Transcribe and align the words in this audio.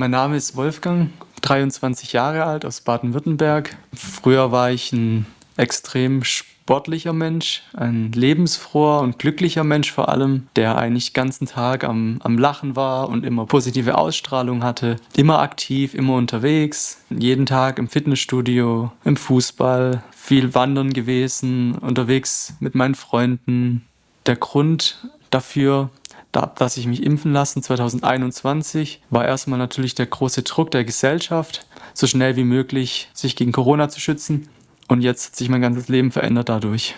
Mein 0.00 0.12
Name 0.12 0.36
ist 0.36 0.54
Wolfgang, 0.54 1.10
23 1.42 2.12
Jahre 2.12 2.44
alt, 2.44 2.64
aus 2.64 2.82
Baden-Württemberg. 2.82 3.76
Früher 3.92 4.52
war 4.52 4.70
ich 4.70 4.92
ein 4.92 5.26
extrem 5.56 6.22
sportlicher 6.22 7.12
Mensch, 7.12 7.64
ein 7.74 8.12
lebensfroher 8.12 9.00
und 9.00 9.18
glücklicher 9.18 9.64
Mensch 9.64 9.90
vor 9.90 10.08
allem, 10.08 10.46
der 10.54 10.78
eigentlich 10.78 11.12
den 11.12 11.14
ganzen 11.14 11.46
Tag 11.48 11.82
am, 11.82 12.20
am 12.22 12.38
Lachen 12.38 12.76
war 12.76 13.08
und 13.08 13.26
immer 13.26 13.44
positive 13.46 13.98
Ausstrahlung 13.98 14.62
hatte. 14.62 15.00
Immer 15.16 15.40
aktiv, 15.40 15.94
immer 15.94 16.14
unterwegs, 16.14 17.00
jeden 17.10 17.44
Tag 17.44 17.80
im 17.80 17.88
Fitnessstudio, 17.88 18.92
im 19.02 19.16
Fußball, 19.16 20.04
viel 20.12 20.54
wandern 20.54 20.92
gewesen, 20.92 21.74
unterwegs 21.74 22.54
mit 22.60 22.76
meinen 22.76 22.94
Freunden. 22.94 23.84
Der 24.26 24.36
Grund 24.36 25.08
dafür 25.30 25.90
dass 26.32 26.76
ich 26.76 26.86
mich 26.86 27.02
impfen 27.02 27.32
lassen 27.32 27.62
2021, 27.62 29.02
war 29.10 29.24
erstmal 29.24 29.58
natürlich 29.58 29.94
der 29.94 30.06
große 30.06 30.42
Druck 30.42 30.70
der 30.70 30.84
Gesellschaft, 30.84 31.66
so 31.94 32.06
schnell 32.06 32.36
wie 32.36 32.44
möglich 32.44 33.08
sich 33.14 33.36
gegen 33.36 33.52
Corona 33.52 33.88
zu 33.88 34.00
schützen. 34.00 34.48
Und 34.88 35.02
jetzt 35.02 35.28
hat 35.28 35.36
sich 35.36 35.48
mein 35.48 35.60
ganzes 35.60 35.88
Leben 35.88 36.12
verändert 36.12 36.48
dadurch. 36.48 36.94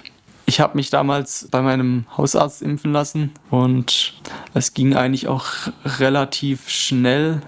Ich 0.46 0.60
habe 0.60 0.76
mich 0.76 0.90
damals 0.90 1.46
bei 1.50 1.62
meinem 1.62 2.06
Hausarzt 2.16 2.60
impfen 2.60 2.92
lassen 2.92 3.30
und 3.50 4.14
es 4.52 4.74
ging 4.74 4.96
eigentlich 4.96 5.28
auch 5.28 5.46
relativ 5.84 6.68
schnell, 6.68 7.40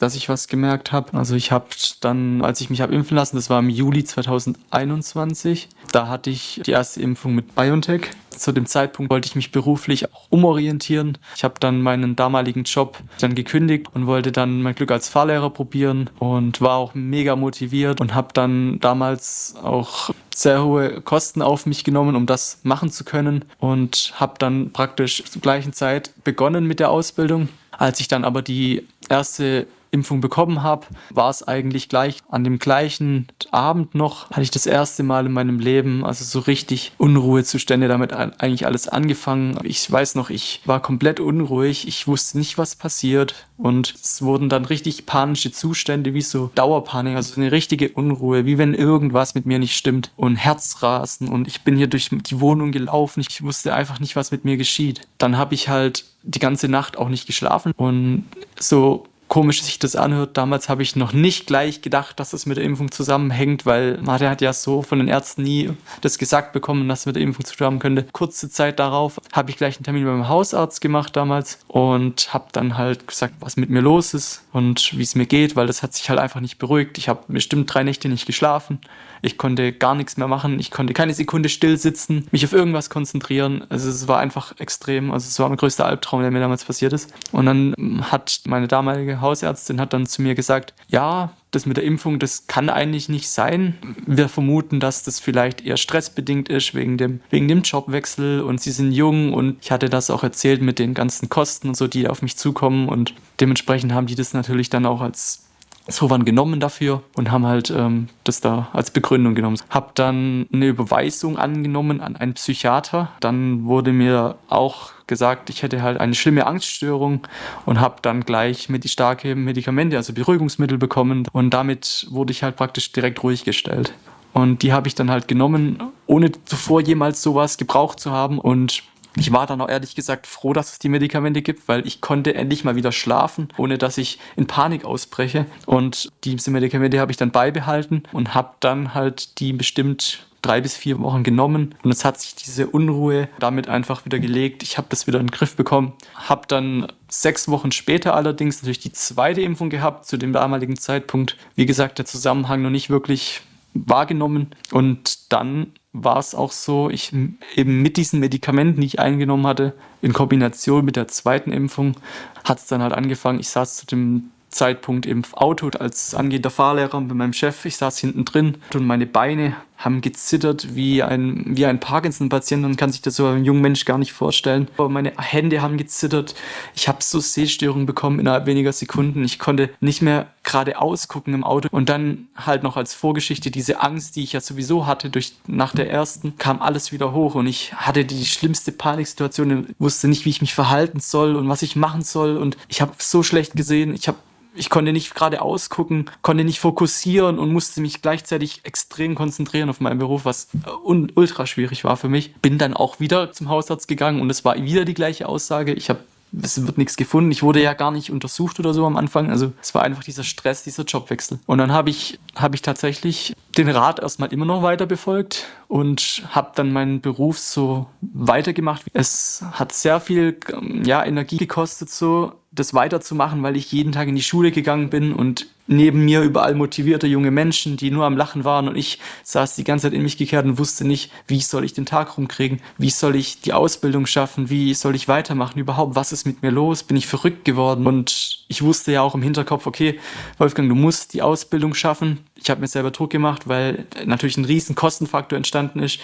dass 0.00 0.16
ich 0.16 0.28
was 0.28 0.48
gemerkt 0.48 0.90
habe. 0.90 1.16
Also 1.16 1.36
ich 1.36 1.52
habe 1.52 1.66
dann, 2.00 2.42
als 2.42 2.60
ich 2.60 2.68
mich 2.68 2.80
habe 2.80 2.94
impfen 2.94 3.16
lassen, 3.16 3.36
das 3.36 3.48
war 3.48 3.60
im 3.60 3.68
Juli 3.68 4.02
2021, 4.02 5.68
da 5.92 6.08
hatte 6.08 6.30
ich 6.30 6.60
die 6.66 6.72
erste 6.72 7.00
Impfung 7.00 7.36
mit 7.36 7.54
BioNTech. 7.54 8.10
Zu 8.42 8.50
dem 8.50 8.66
Zeitpunkt 8.66 9.08
wollte 9.12 9.26
ich 9.26 9.36
mich 9.36 9.52
beruflich 9.52 10.12
auch 10.12 10.26
umorientieren. 10.28 11.16
Ich 11.36 11.44
habe 11.44 11.54
dann 11.60 11.80
meinen 11.80 12.16
damaligen 12.16 12.64
Job 12.64 12.98
dann 13.20 13.36
gekündigt 13.36 13.86
und 13.94 14.08
wollte 14.08 14.32
dann 14.32 14.62
mein 14.62 14.74
Glück 14.74 14.90
als 14.90 15.08
Fahrlehrer 15.08 15.48
probieren 15.48 16.10
und 16.18 16.60
war 16.60 16.74
auch 16.74 16.92
mega 16.96 17.36
motiviert 17.36 18.00
und 18.00 18.16
habe 18.16 18.30
dann 18.34 18.80
damals 18.80 19.54
auch 19.62 20.10
sehr 20.34 20.64
hohe 20.64 21.00
Kosten 21.02 21.40
auf 21.40 21.66
mich 21.66 21.84
genommen, 21.84 22.16
um 22.16 22.26
das 22.26 22.58
machen 22.64 22.90
zu 22.90 23.04
können 23.04 23.44
und 23.60 24.12
habe 24.16 24.34
dann 24.40 24.72
praktisch 24.72 25.22
zur 25.22 25.40
gleichen 25.40 25.72
Zeit 25.72 26.10
begonnen 26.24 26.66
mit 26.66 26.80
der 26.80 26.90
Ausbildung. 26.90 27.48
Als 27.70 28.00
ich 28.00 28.08
dann 28.08 28.24
aber 28.24 28.42
die 28.42 28.88
erste 29.08 29.68
Impfung 29.92 30.20
bekommen 30.20 30.64
habe, 30.64 30.86
war 31.10 31.30
es 31.30 31.46
eigentlich 31.46 31.88
gleich 31.88 32.18
an 32.28 32.42
dem 32.42 32.58
gleichen 32.58 33.28
Abend 33.52 33.94
noch, 33.94 34.30
hatte 34.30 34.42
ich 34.42 34.50
das 34.50 34.66
erste 34.66 35.02
Mal 35.02 35.26
in 35.26 35.32
meinem 35.32 35.58
Leben, 35.58 36.04
also 36.04 36.24
so 36.24 36.40
richtig 36.40 36.92
Unruhezustände 36.98 37.88
damit 37.88 38.12
eigentlich 38.12 38.66
alles 38.66 38.88
angefangen. 38.88 39.58
Ich 39.62 39.90
weiß 39.90 40.14
noch, 40.14 40.30
ich 40.30 40.60
war 40.64 40.80
komplett 40.80 41.20
unruhig, 41.20 41.86
ich 41.86 42.06
wusste 42.08 42.38
nicht, 42.38 42.58
was 42.58 42.76
passiert. 42.76 43.34
Und 43.58 43.94
es 43.94 44.22
wurden 44.22 44.48
dann 44.48 44.64
richtig 44.64 45.06
panische 45.06 45.52
Zustände, 45.52 46.14
wie 46.14 46.22
so 46.22 46.50
Dauerpanik, 46.54 47.14
also 47.14 47.40
eine 47.40 47.52
richtige 47.52 47.90
Unruhe, 47.90 48.44
wie 48.44 48.58
wenn 48.58 48.74
irgendwas 48.74 49.34
mit 49.34 49.46
mir 49.46 49.60
nicht 49.60 49.76
stimmt 49.76 50.10
und 50.16 50.36
Herzrasen. 50.36 51.28
Und 51.28 51.46
ich 51.46 51.62
bin 51.62 51.76
hier 51.76 51.86
durch 51.86 52.08
die 52.10 52.40
Wohnung 52.40 52.72
gelaufen, 52.72 53.20
ich 53.20 53.42
wusste 53.42 53.74
einfach 53.74 54.00
nicht, 54.00 54.16
was 54.16 54.32
mit 54.32 54.44
mir 54.44 54.56
geschieht. 54.56 55.02
Dann 55.18 55.36
habe 55.38 55.54
ich 55.54 55.68
halt 55.68 56.06
die 56.24 56.40
ganze 56.40 56.68
Nacht 56.68 56.96
auch 56.96 57.08
nicht 57.08 57.26
geschlafen. 57.26 57.72
Und 57.76 58.24
so 58.58 59.06
komisch 59.32 59.62
sich 59.62 59.78
das 59.78 59.96
anhört, 59.96 60.36
damals 60.36 60.68
habe 60.68 60.82
ich 60.82 60.94
noch 60.94 61.14
nicht 61.14 61.46
gleich 61.46 61.80
gedacht, 61.80 62.20
dass 62.20 62.32
das 62.32 62.44
mit 62.44 62.58
der 62.58 62.64
Impfung 62.64 62.90
zusammenhängt, 62.90 63.64
weil 63.64 63.96
Martin 64.02 64.28
hat 64.28 64.42
ja 64.42 64.52
so 64.52 64.82
von 64.82 64.98
den 64.98 65.08
Ärzten 65.08 65.42
nie 65.42 65.70
das 66.02 66.18
gesagt 66.18 66.52
bekommen, 66.52 66.86
dass 66.86 67.00
es 67.00 67.06
mit 67.06 67.16
der 67.16 67.22
Impfung 67.22 67.42
zu 67.46 67.64
haben 67.64 67.78
könnte. 67.78 68.04
Kurze 68.12 68.50
Zeit 68.50 68.78
darauf 68.78 69.18
habe 69.32 69.48
ich 69.48 69.56
gleich 69.56 69.76
einen 69.76 69.84
Termin 69.84 70.04
beim 70.04 70.28
Hausarzt 70.28 70.82
gemacht 70.82 71.16
damals 71.16 71.60
und 71.66 72.34
habe 72.34 72.48
dann 72.52 72.76
halt 72.76 73.08
gesagt, 73.08 73.36
was 73.40 73.56
mit 73.56 73.70
mir 73.70 73.80
los 73.80 74.12
ist 74.12 74.42
und 74.52 74.98
wie 74.98 75.02
es 75.02 75.14
mir 75.14 75.24
geht, 75.24 75.56
weil 75.56 75.66
das 75.66 75.82
hat 75.82 75.94
sich 75.94 76.10
halt 76.10 76.20
einfach 76.20 76.40
nicht 76.40 76.58
beruhigt. 76.58 76.98
Ich 76.98 77.08
habe 77.08 77.22
bestimmt 77.28 77.72
drei 77.72 77.84
Nächte 77.84 78.10
nicht 78.10 78.26
geschlafen. 78.26 78.80
Ich 79.22 79.38
konnte 79.38 79.72
gar 79.72 79.94
nichts 79.94 80.16
mehr 80.16 80.28
machen. 80.28 80.58
Ich 80.58 80.70
konnte 80.70 80.92
keine 80.92 81.14
Sekunde 81.14 81.48
still 81.48 81.76
sitzen, 81.76 82.26
mich 82.32 82.44
auf 82.44 82.52
irgendwas 82.52 82.90
konzentrieren. 82.90 83.64
Also 83.68 83.88
es 83.88 84.08
war 84.08 84.18
einfach 84.18 84.58
extrem. 84.58 85.12
Also 85.12 85.28
es 85.28 85.38
war 85.38 85.48
mein 85.48 85.58
größter 85.58 85.86
Albtraum, 85.86 86.22
der 86.22 86.30
mir 86.32 86.40
damals 86.40 86.64
passiert 86.64 86.92
ist. 86.92 87.12
Und 87.30 87.46
dann 87.46 88.04
hat 88.10 88.40
meine 88.46 88.68
damalige 88.68 89.20
Hausärztin 89.20 89.80
hat 89.80 89.92
dann 89.92 90.06
zu 90.06 90.22
mir 90.22 90.34
gesagt, 90.34 90.74
ja, 90.88 91.32
das 91.52 91.66
mit 91.66 91.76
der 91.76 91.84
Impfung, 91.84 92.18
das 92.18 92.46
kann 92.46 92.68
eigentlich 92.68 93.08
nicht 93.08 93.28
sein. 93.28 93.78
Wir 94.06 94.28
vermuten, 94.28 94.80
dass 94.80 95.04
das 95.04 95.20
vielleicht 95.20 95.60
eher 95.64 95.76
stressbedingt 95.76 96.48
ist 96.48 96.74
wegen 96.74 96.96
dem, 96.96 97.20
wegen 97.30 97.46
dem 97.46 97.62
Jobwechsel 97.62 98.40
und 98.40 98.60
sie 98.60 98.72
sind 98.72 98.92
jung 98.92 99.34
und 99.34 99.58
ich 99.60 99.70
hatte 99.70 99.88
das 99.88 100.10
auch 100.10 100.24
erzählt 100.24 100.62
mit 100.62 100.78
den 100.78 100.94
ganzen 100.94 101.28
Kosten 101.28 101.68
und 101.68 101.76
so, 101.76 101.86
die 101.86 102.08
auf 102.08 102.22
mich 102.22 102.36
zukommen 102.36 102.88
und 102.88 103.14
dementsprechend 103.38 103.92
haben 103.92 104.06
die 104.06 104.14
das 104.14 104.32
natürlich 104.32 104.70
dann 104.70 104.86
auch 104.86 105.02
als 105.02 105.44
so 105.88 106.10
waren 106.10 106.24
genommen 106.24 106.60
dafür 106.60 107.02
und 107.14 107.30
haben 107.30 107.46
halt 107.46 107.70
ähm, 107.70 108.08
das 108.24 108.40
da 108.40 108.68
als 108.72 108.90
Begründung 108.90 109.34
genommen. 109.34 109.58
Hab 109.68 109.94
dann 109.94 110.46
eine 110.52 110.66
Überweisung 110.66 111.38
angenommen 111.38 112.00
an 112.00 112.16
einen 112.16 112.34
Psychiater. 112.34 113.10
Dann 113.20 113.64
wurde 113.64 113.92
mir 113.92 114.36
auch 114.48 114.92
gesagt, 115.06 115.50
ich 115.50 115.62
hätte 115.62 115.82
halt 115.82 116.00
eine 116.00 116.14
schlimme 116.14 116.46
Angststörung 116.46 117.26
und 117.66 117.80
habe 117.80 117.96
dann 118.02 118.24
gleich 118.24 118.68
mit 118.68 118.88
starke 118.88 119.34
Medikamente, 119.34 119.96
also 119.96 120.12
Beruhigungsmittel 120.12 120.78
bekommen 120.78 121.26
und 121.32 121.50
damit 121.50 122.06
wurde 122.10 122.32
ich 122.32 122.42
halt 122.42 122.56
praktisch 122.56 122.92
direkt 122.92 123.22
ruhig 123.22 123.44
gestellt. 123.44 123.92
Und 124.32 124.62
die 124.62 124.72
habe 124.72 124.88
ich 124.88 124.94
dann 124.94 125.10
halt 125.10 125.28
genommen, 125.28 125.82
ohne 126.06 126.32
zuvor 126.44 126.80
jemals 126.80 127.22
sowas 127.22 127.58
gebraucht 127.58 128.00
zu 128.00 128.12
haben 128.12 128.38
und 128.38 128.82
ich 129.16 129.32
war 129.32 129.46
dann 129.46 129.60
auch 129.60 129.68
ehrlich 129.68 129.94
gesagt 129.94 130.26
froh, 130.26 130.52
dass 130.52 130.72
es 130.72 130.78
die 130.78 130.88
Medikamente 130.88 131.42
gibt, 131.42 131.68
weil 131.68 131.86
ich 131.86 132.00
konnte 132.00 132.34
endlich 132.34 132.64
mal 132.64 132.76
wieder 132.76 132.92
schlafen, 132.92 133.48
ohne 133.56 133.78
dass 133.78 133.98
ich 133.98 134.18
in 134.36 134.46
Panik 134.46 134.84
ausbreche. 134.84 135.46
Und 135.66 136.10
diese 136.24 136.50
Medikamente 136.50 137.00
habe 137.00 137.10
ich 137.10 137.18
dann 137.18 137.30
beibehalten 137.30 138.04
und 138.12 138.34
habe 138.34 138.54
dann 138.60 138.94
halt 138.94 139.38
die 139.40 139.52
bestimmt 139.52 140.26
drei 140.42 140.60
bis 140.60 140.76
vier 140.76 140.98
Wochen 141.00 141.22
genommen 141.22 141.74
und 141.84 141.92
es 141.92 142.04
hat 142.04 142.20
sich 142.20 142.34
diese 142.34 142.66
Unruhe 142.66 143.28
damit 143.38 143.68
einfach 143.68 144.04
wieder 144.04 144.18
gelegt. 144.18 144.64
Ich 144.64 144.76
habe 144.76 144.88
das 144.90 145.06
wieder 145.06 145.20
in 145.20 145.26
den 145.26 145.30
Griff 145.30 145.54
bekommen. 145.54 145.92
Habe 146.14 146.48
dann 146.48 146.88
sechs 147.08 147.48
Wochen 147.48 147.70
später 147.70 148.14
allerdings 148.14 148.60
natürlich 148.60 148.80
die 148.80 148.92
zweite 148.92 149.40
Impfung 149.40 149.70
gehabt, 149.70 150.04
zu 150.04 150.16
dem 150.16 150.32
damaligen 150.32 150.76
Zeitpunkt. 150.76 151.36
Wie 151.54 151.66
gesagt, 151.66 151.98
der 151.98 152.06
Zusammenhang 152.06 152.60
noch 152.60 152.70
nicht 152.70 152.90
wirklich 152.90 153.42
wahrgenommen 153.74 154.48
und 154.72 155.32
dann 155.32 155.68
war 155.92 156.18
es 156.18 156.34
auch 156.34 156.52
so, 156.52 156.88
ich 156.88 157.12
eben 157.54 157.82
mit 157.82 157.96
diesen 157.96 158.20
Medikamenten, 158.20 158.80
die 158.80 158.86
ich 158.86 158.98
eingenommen 158.98 159.46
hatte, 159.46 159.74
in 160.00 160.12
Kombination 160.12 160.84
mit 160.84 160.96
der 160.96 161.08
zweiten 161.08 161.52
Impfung, 161.52 161.96
hat 162.44 162.58
es 162.58 162.66
dann 162.66 162.82
halt 162.82 162.94
angefangen. 162.94 163.40
Ich 163.40 163.50
saß 163.50 163.76
zu 163.76 163.86
dem 163.86 164.30
Zeitpunkt 164.48 165.06
im 165.06 165.22
Auto 165.32 165.68
als 165.78 166.14
angehender 166.14 166.50
Fahrlehrer 166.50 167.00
mit 167.00 167.14
meinem 167.14 167.32
Chef. 167.32 167.64
Ich 167.64 167.76
saß 167.76 167.98
hinten 167.98 168.24
drin 168.24 168.58
und 168.74 168.86
meine 168.86 169.06
Beine 169.06 169.56
haben 169.82 170.00
gezittert 170.00 170.76
wie 170.76 171.02
ein, 171.02 171.44
wie 171.46 171.66
ein 171.66 171.80
Parkinson-Patient. 171.80 172.62
Man 172.62 172.76
kann 172.76 172.92
sich 172.92 173.02
das 173.02 173.16
so 173.16 173.26
ein 173.26 173.44
junger 173.44 173.60
Mensch 173.60 173.84
gar 173.84 173.98
nicht 173.98 174.12
vorstellen. 174.12 174.68
Aber 174.76 174.88
meine 174.88 175.12
Hände 175.18 175.60
haben 175.60 175.76
gezittert. 175.76 176.36
Ich 176.76 176.86
habe 176.86 176.98
so 177.02 177.18
Sehstörungen 177.18 177.84
bekommen 177.84 178.20
innerhalb 178.20 178.46
weniger 178.46 178.72
Sekunden. 178.72 179.24
Ich 179.24 179.40
konnte 179.40 179.70
nicht 179.80 180.00
mehr 180.00 180.28
geradeaus 180.44 181.08
gucken 181.08 181.34
im 181.34 181.42
Auto. 181.42 181.68
Und 181.72 181.88
dann 181.88 182.28
halt 182.36 182.62
noch 182.62 182.76
als 182.76 182.94
Vorgeschichte 182.94 183.50
diese 183.50 183.80
Angst, 183.80 184.14
die 184.14 184.22
ich 184.22 184.32
ja 184.32 184.40
sowieso 184.40 184.86
hatte 184.86 185.10
durch, 185.10 185.32
nach 185.48 185.74
der 185.74 185.90
ersten, 185.90 186.36
kam 186.36 186.62
alles 186.62 186.92
wieder 186.92 187.12
hoch. 187.12 187.34
Und 187.34 187.48
ich 187.48 187.74
hatte 187.74 188.04
die 188.04 188.24
schlimmste 188.24 188.70
Paniksituation, 188.70 189.74
wusste 189.80 190.06
nicht, 190.06 190.24
wie 190.24 190.30
ich 190.30 190.40
mich 190.40 190.54
verhalten 190.54 191.00
soll 191.00 191.34
und 191.34 191.48
was 191.48 191.62
ich 191.62 191.74
machen 191.74 192.02
soll. 192.02 192.36
Und 192.36 192.56
ich 192.68 192.80
habe 192.80 192.92
so 192.98 193.24
schlecht 193.24 193.56
gesehen. 193.56 193.94
Ich 193.94 194.06
habe 194.06 194.18
ich 194.54 194.70
konnte 194.70 194.92
nicht 194.92 195.14
gerade 195.14 195.42
ausgucken, 195.42 196.06
konnte 196.22 196.44
nicht 196.44 196.60
fokussieren 196.60 197.38
und 197.38 197.52
musste 197.52 197.80
mich 197.80 198.02
gleichzeitig 198.02 198.60
extrem 198.64 199.14
konzentrieren 199.14 199.70
auf 199.70 199.80
meinen 199.80 199.98
Beruf, 199.98 200.24
was 200.24 200.48
ultra 200.82 201.46
schwierig 201.46 201.84
war 201.84 201.96
für 201.96 202.08
mich. 202.08 202.34
Bin 202.36 202.58
dann 202.58 202.74
auch 202.74 203.00
wieder 203.00 203.32
zum 203.32 203.48
Hausarzt 203.48 203.88
gegangen 203.88 204.20
und 204.20 204.30
es 204.30 204.44
war 204.44 204.62
wieder 204.62 204.84
die 204.84 204.94
gleiche 204.94 205.28
Aussage. 205.28 205.72
Ich 205.72 205.88
habe 205.88 206.00
es 206.40 206.66
wird 206.66 206.78
nichts 206.78 206.96
gefunden. 206.96 207.30
Ich 207.30 207.42
wurde 207.42 207.62
ja 207.62 207.74
gar 207.74 207.90
nicht 207.90 208.10
untersucht 208.10 208.58
oder 208.58 208.72
so 208.72 208.86
am 208.86 208.96
Anfang. 208.96 209.30
Also 209.30 209.52
es 209.60 209.74
war 209.74 209.82
einfach 209.82 210.02
dieser 210.02 210.24
Stress, 210.24 210.62
dieser 210.62 210.84
Jobwechsel. 210.84 211.38
Und 211.46 211.58
dann 211.58 211.72
habe 211.72 211.90
ich, 211.90 212.18
hab 212.34 212.54
ich 212.54 212.62
tatsächlich 212.62 213.34
den 213.58 213.68
Rat 213.68 214.00
erstmal 214.00 214.32
immer 214.32 214.46
noch 214.46 214.62
weiter 214.62 214.86
befolgt 214.86 215.46
und 215.68 216.22
habe 216.30 216.52
dann 216.54 216.72
meinen 216.72 217.02
Beruf 217.02 217.38
so 217.38 217.86
weitergemacht. 218.00 218.82
Es 218.94 219.44
hat 219.52 219.72
sehr 219.72 220.00
viel 220.00 220.38
ja, 220.84 221.04
Energie 221.04 221.36
gekostet, 221.36 221.90
so 221.90 222.32
das 222.52 222.74
weiterzumachen, 222.74 223.42
weil 223.42 223.56
ich 223.56 223.72
jeden 223.72 223.92
Tag 223.92 224.08
in 224.08 224.14
die 224.14 224.22
Schule 224.22 224.52
gegangen 224.52 224.90
bin 224.90 225.14
und 225.14 225.46
neben 225.66 226.04
mir 226.04 226.20
überall 226.20 226.54
motivierte 226.54 227.06
junge 227.06 227.30
Menschen, 227.30 227.76
die 227.78 227.90
nur 227.90 228.04
am 228.04 228.16
Lachen 228.16 228.44
waren 228.44 228.68
und 228.68 228.76
ich 228.76 228.98
saß 229.22 229.54
die 229.54 229.64
ganze 229.64 229.86
Zeit 229.86 229.94
in 229.94 230.02
mich 230.02 230.18
gekehrt 230.18 230.44
und 230.44 230.58
wusste 230.58 230.84
nicht, 230.86 231.10
wie 231.26 231.40
soll 231.40 231.64
ich 231.64 231.72
den 231.72 231.86
Tag 231.86 232.18
rumkriegen, 232.18 232.60
wie 232.76 232.90
soll 232.90 233.16
ich 233.16 233.40
die 233.40 233.54
Ausbildung 233.54 234.06
schaffen, 234.06 234.50
wie 234.50 234.74
soll 234.74 234.94
ich 234.94 235.08
weitermachen 235.08 235.58
überhaupt, 235.58 235.94
was 235.94 236.12
ist 236.12 236.26
mit 236.26 236.42
mir 236.42 236.50
los, 236.50 236.82
bin 236.82 236.96
ich 236.96 237.06
verrückt 237.06 237.44
geworden 237.44 237.86
und 237.86 238.44
ich 238.48 238.60
wusste 238.60 238.92
ja 238.92 239.00
auch 239.00 239.14
im 239.14 239.22
Hinterkopf, 239.22 239.66
okay, 239.66 239.98
Wolfgang, 240.36 240.68
du 240.68 240.74
musst 240.74 241.14
die 241.14 241.22
Ausbildung 241.22 241.72
schaffen. 241.72 242.18
Ich 242.34 242.50
habe 242.50 242.60
mir 242.60 242.66
selber 242.66 242.90
Druck 242.90 243.10
gemacht, 243.10 243.48
weil 243.48 243.86
natürlich 244.04 244.36
ein 244.36 244.44
riesen 244.44 244.74
Kostenfaktor 244.74 245.38
entstanden 245.38 245.78
ist. 245.78 246.00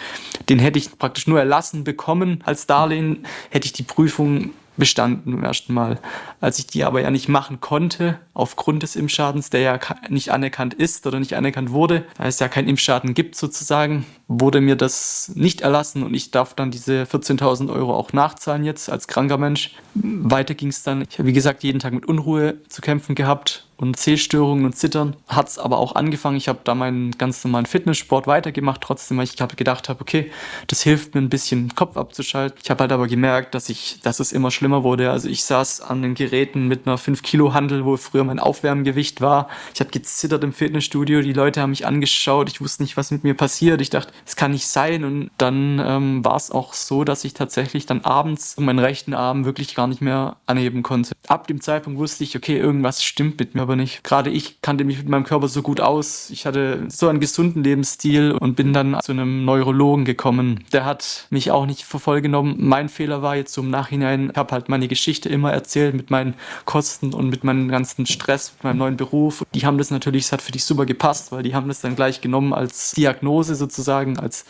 Den 0.49 0.59
hätte 0.59 0.79
ich 0.79 0.99
praktisch 0.99 1.27
nur 1.27 1.41
erlassen 1.41 1.85
bekommen 1.85 2.43
als 2.47 2.67
Darlehen, 2.67 3.27
hätte 3.51 3.67
ich 3.67 3.75
die 3.75 3.83
Prüfung 3.83 4.53
bestanden 4.79 5.35
im 5.35 5.45
ersten 5.45 5.75
Mal. 5.75 5.99
Als 6.41 6.59
ich 6.59 6.67
die 6.67 6.85
aber 6.85 7.03
ja 7.03 7.11
nicht 7.11 7.29
machen 7.29 7.61
konnte, 7.61 8.19
aufgrund 8.39 8.85
des 8.85 8.95
Impfschadens, 8.95 9.51
der 9.51 9.61
ja 9.61 9.81
nicht 10.09 10.31
anerkannt 10.31 10.73
ist 10.73 11.07
oder 11.07 11.19
nicht 11.19 11.35
anerkannt 11.35 11.73
wurde, 11.73 12.05
da 12.17 12.25
es 12.25 12.39
ja 12.39 12.47
keinen 12.47 12.69
Impfschaden 12.69 13.13
gibt 13.13 13.35
sozusagen, 13.35 14.07
wurde 14.29 14.61
mir 14.61 14.77
das 14.77 15.33
nicht 15.35 15.63
erlassen 15.63 16.05
und 16.05 16.15
ich 16.15 16.31
darf 16.31 16.55
dann 16.55 16.71
diese 16.71 17.03
14.000 17.03 17.73
Euro 17.73 17.97
auch 17.97 18.13
nachzahlen 18.13 18.65
jetzt 18.65 18.91
als 18.91 19.09
kranker 19.09 19.39
Mensch. 19.39 19.75
Weiter 19.95 20.55
ging 20.55 20.69
es 20.69 20.85
dann. 20.85 21.05
Ich 21.09 21.19
habe 21.19 21.29
wie 21.29 21.33
gesagt 21.33 21.65
jeden 21.65 21.81
Tag 21.81 21.93
mit 21.93 22.07
Unruhe 22.07 22.63
zu 22.69 22.81
kämpfen 22.81 23.17
gehabt 23.17 23.65
und 23.79 23.97
Sehstörungen 23.97 24.65
und 24.65 24.77
Zittern. 24.77 25.17
Hat 25.29 25.49
es 25.49 25.59
aber 25.59 25.79
auch 25.79 25.95
angefangen. 25.95 26.37
Ich 26.37 26.49
habe 26.49 26.59
da 26.65 26.75
meinen 26.75 27.13
ganz 27.13 27.45
normalen 27.45 27.65
Fitnesssport 27.65 28.27
weitergemacht, 28.27 28.81
trotzdem, 28.81 29.19
weil 29.19 29.25
ich 29.25 29.41
hab 29.41 29.57
gedacht 29.57 29.89
habe, 29.89 30.01
okay, 30.01 30.31
das 30.67 30.83
hilft 30.83 31.15
mir 31.15 31.21
ein 31.21 31.29
bisschen, 31.29 31.75
Kopf 31.77 31.97
abzuschalten. 31.97 32.59
Ich 32.63 32.71
habe 32.71 32.83
halt 32.83 32.93
aber 32.93 33.07
gemerkt, 33.07 33.55
dass 33.55 33.69
ich, 33.69 34.01
dass 34.03 34.19
es 34.19 34.33
immer 34.33 34.51
schlimmer 34.51 34.83
wurde. 34.83 35.11
Also 35.13 35.29
ich 35.29 35.45
saß 35.45 35.81
an 35.81 36.03
den 36.03 36.15
Geräten 36.15 36.67
mit 36.67 36.87
einer 36.87 36.99
5-Kilo-Handel, 36.99 37.85
wo 37.85 37.97
früher 37.97 38.25
mein 38.29 38.39
Aufwärmgewicht 38.39 39.21
war. 39.21 39.49
Ich 39.75 39.81
habe 39.81 39.91
gezittert 39.91 40.45
im 40.45 40.53
Fitnessstudio, 40.53 41.21
die 41.23 41.33
Leute 41.33 41.61
haben 41.61 41.71
mich 41.71 41.87
angeschaut, 41.87 42.49
ich 42.49 42.61
wusste 42.61 42.83
nicht, 42.83 42.97
was 42.97 43.11
mit 43.11 43.25
mir 43.25 43.35
passiert. 43.35 43.81
Ich 43.81 43.91
dachte, 43.91 44.13
es 44.27 44.37
kann 44.37 44.53
nicht 44.53 44.67
sein. 44.67 45.05
Und 45.05 45.31
dann 45.39 45.83
ähm, 45.85 46.25
war 46.25 46.37
es 46.37 46.51
auch 46.51 46.73
so, 46.75 47.05
dass 47.05 47.25
ich 47.25 47.35
tatsächlich 47.35 47.87
dann 47.87 48.03
abends 48.03 48.57
meinen 48.59 48.79
rechten 48.79 49.15
Arm 49.15 49.45
wirklich 49.45 49.75
gar 49.75 49.87
nicht 49.87 50.01
mehr 50.01 50.37
anheben 50.47 50.83
konnte. 50.83 51.13
Ab 51.27 51.47
dem 51.47 51.61
Zeitpunkt 51.61 51.99
wusste 51.99 52.25
ich, 52.25 52.37
okay, 52.37 52.59
irgendwas 52.59 53.03
stimmt 53.03 53.39
mit 53.39 53.55
mir 53.55 53.63
aber 53.63 53.77
nicht. 53.77 54.05
Gerade 54.05 54.31
ich 54.31 54.63
kannte 54.63 54.85
mich 54.85 54.99
mit 54.99 55.09
meinem 55.09 55.25
Körper 55.25 55.49
so 55.49 55.63
gut 55.63 55.81
aus. 55.81 56.31
Ich 56.31 56.47
hatte 56.47 56.85
so 56.89 57.09
einen 57.09 57.21
gesunden 57.21 57.63
Lebensstil 57.65 58.33
und 58.33 58.57
bin 58.57 58.73
dann 58.73 58.99
zu 59.03 59.13
einem 59.13 59.45
Neurologen 59.45 60.05
gekommen. 60.05 60.65
Der 60.73 60.85
hat 60.85 61.27
mich 61.31 61.51
auch 61.51 61.67
nicht 61.67 61.85
für 61.85 61.99
genommen. 62.23 62.57
Mein 62.59 62.89
Fehler 62.89 63.23
war 63.23 63.37
jetzt 63.37 63.53
so 63.53 63.61
im 63.63 63.71
Nachhinein, 63.71 64.31
ich 64.31 64.37
habe 64.37 64.53
halt 64.53 64.69
meine 64.69 64.89
Geschichte 64.89 65.29
immer 65.29 65.53
erzählt 65.53 65.95
mit 65.95 66.11
meinen 66.11 66.35
Kosten 66.65 67.13
und 67.13 67.29
mit 67.29 67.45
meinem 67.45 67.69
ganzen 67.69 68.07
Stress, 68.19 68.53
mit 68.55 68.65
meinem 68.65 68.79
neuen 68.79 68.97
Beruf. 68.97 69.45
Die 69.55 69.65
haben 69.65 69.79
das 69.79 69.91
natürlich, 69.91 70.25
es 70.25 70.33
hat 70.33 70.43
für 70.43 70.53
dich 70.53 70.65
super 70.65 70.87
gepasst, 70.87 71.31
weil 71.31 71.43
die 71.43 71.55
haben 71.55 71.69
das 71.69 71.81
dann 71.81 71.95
gleich 71.95 72.21
genommen 72.21 72.53
als 72.53 72.93
Diagnose 72.93 73.55
sozusagen, 73.55 74.19
als 74.19 74.45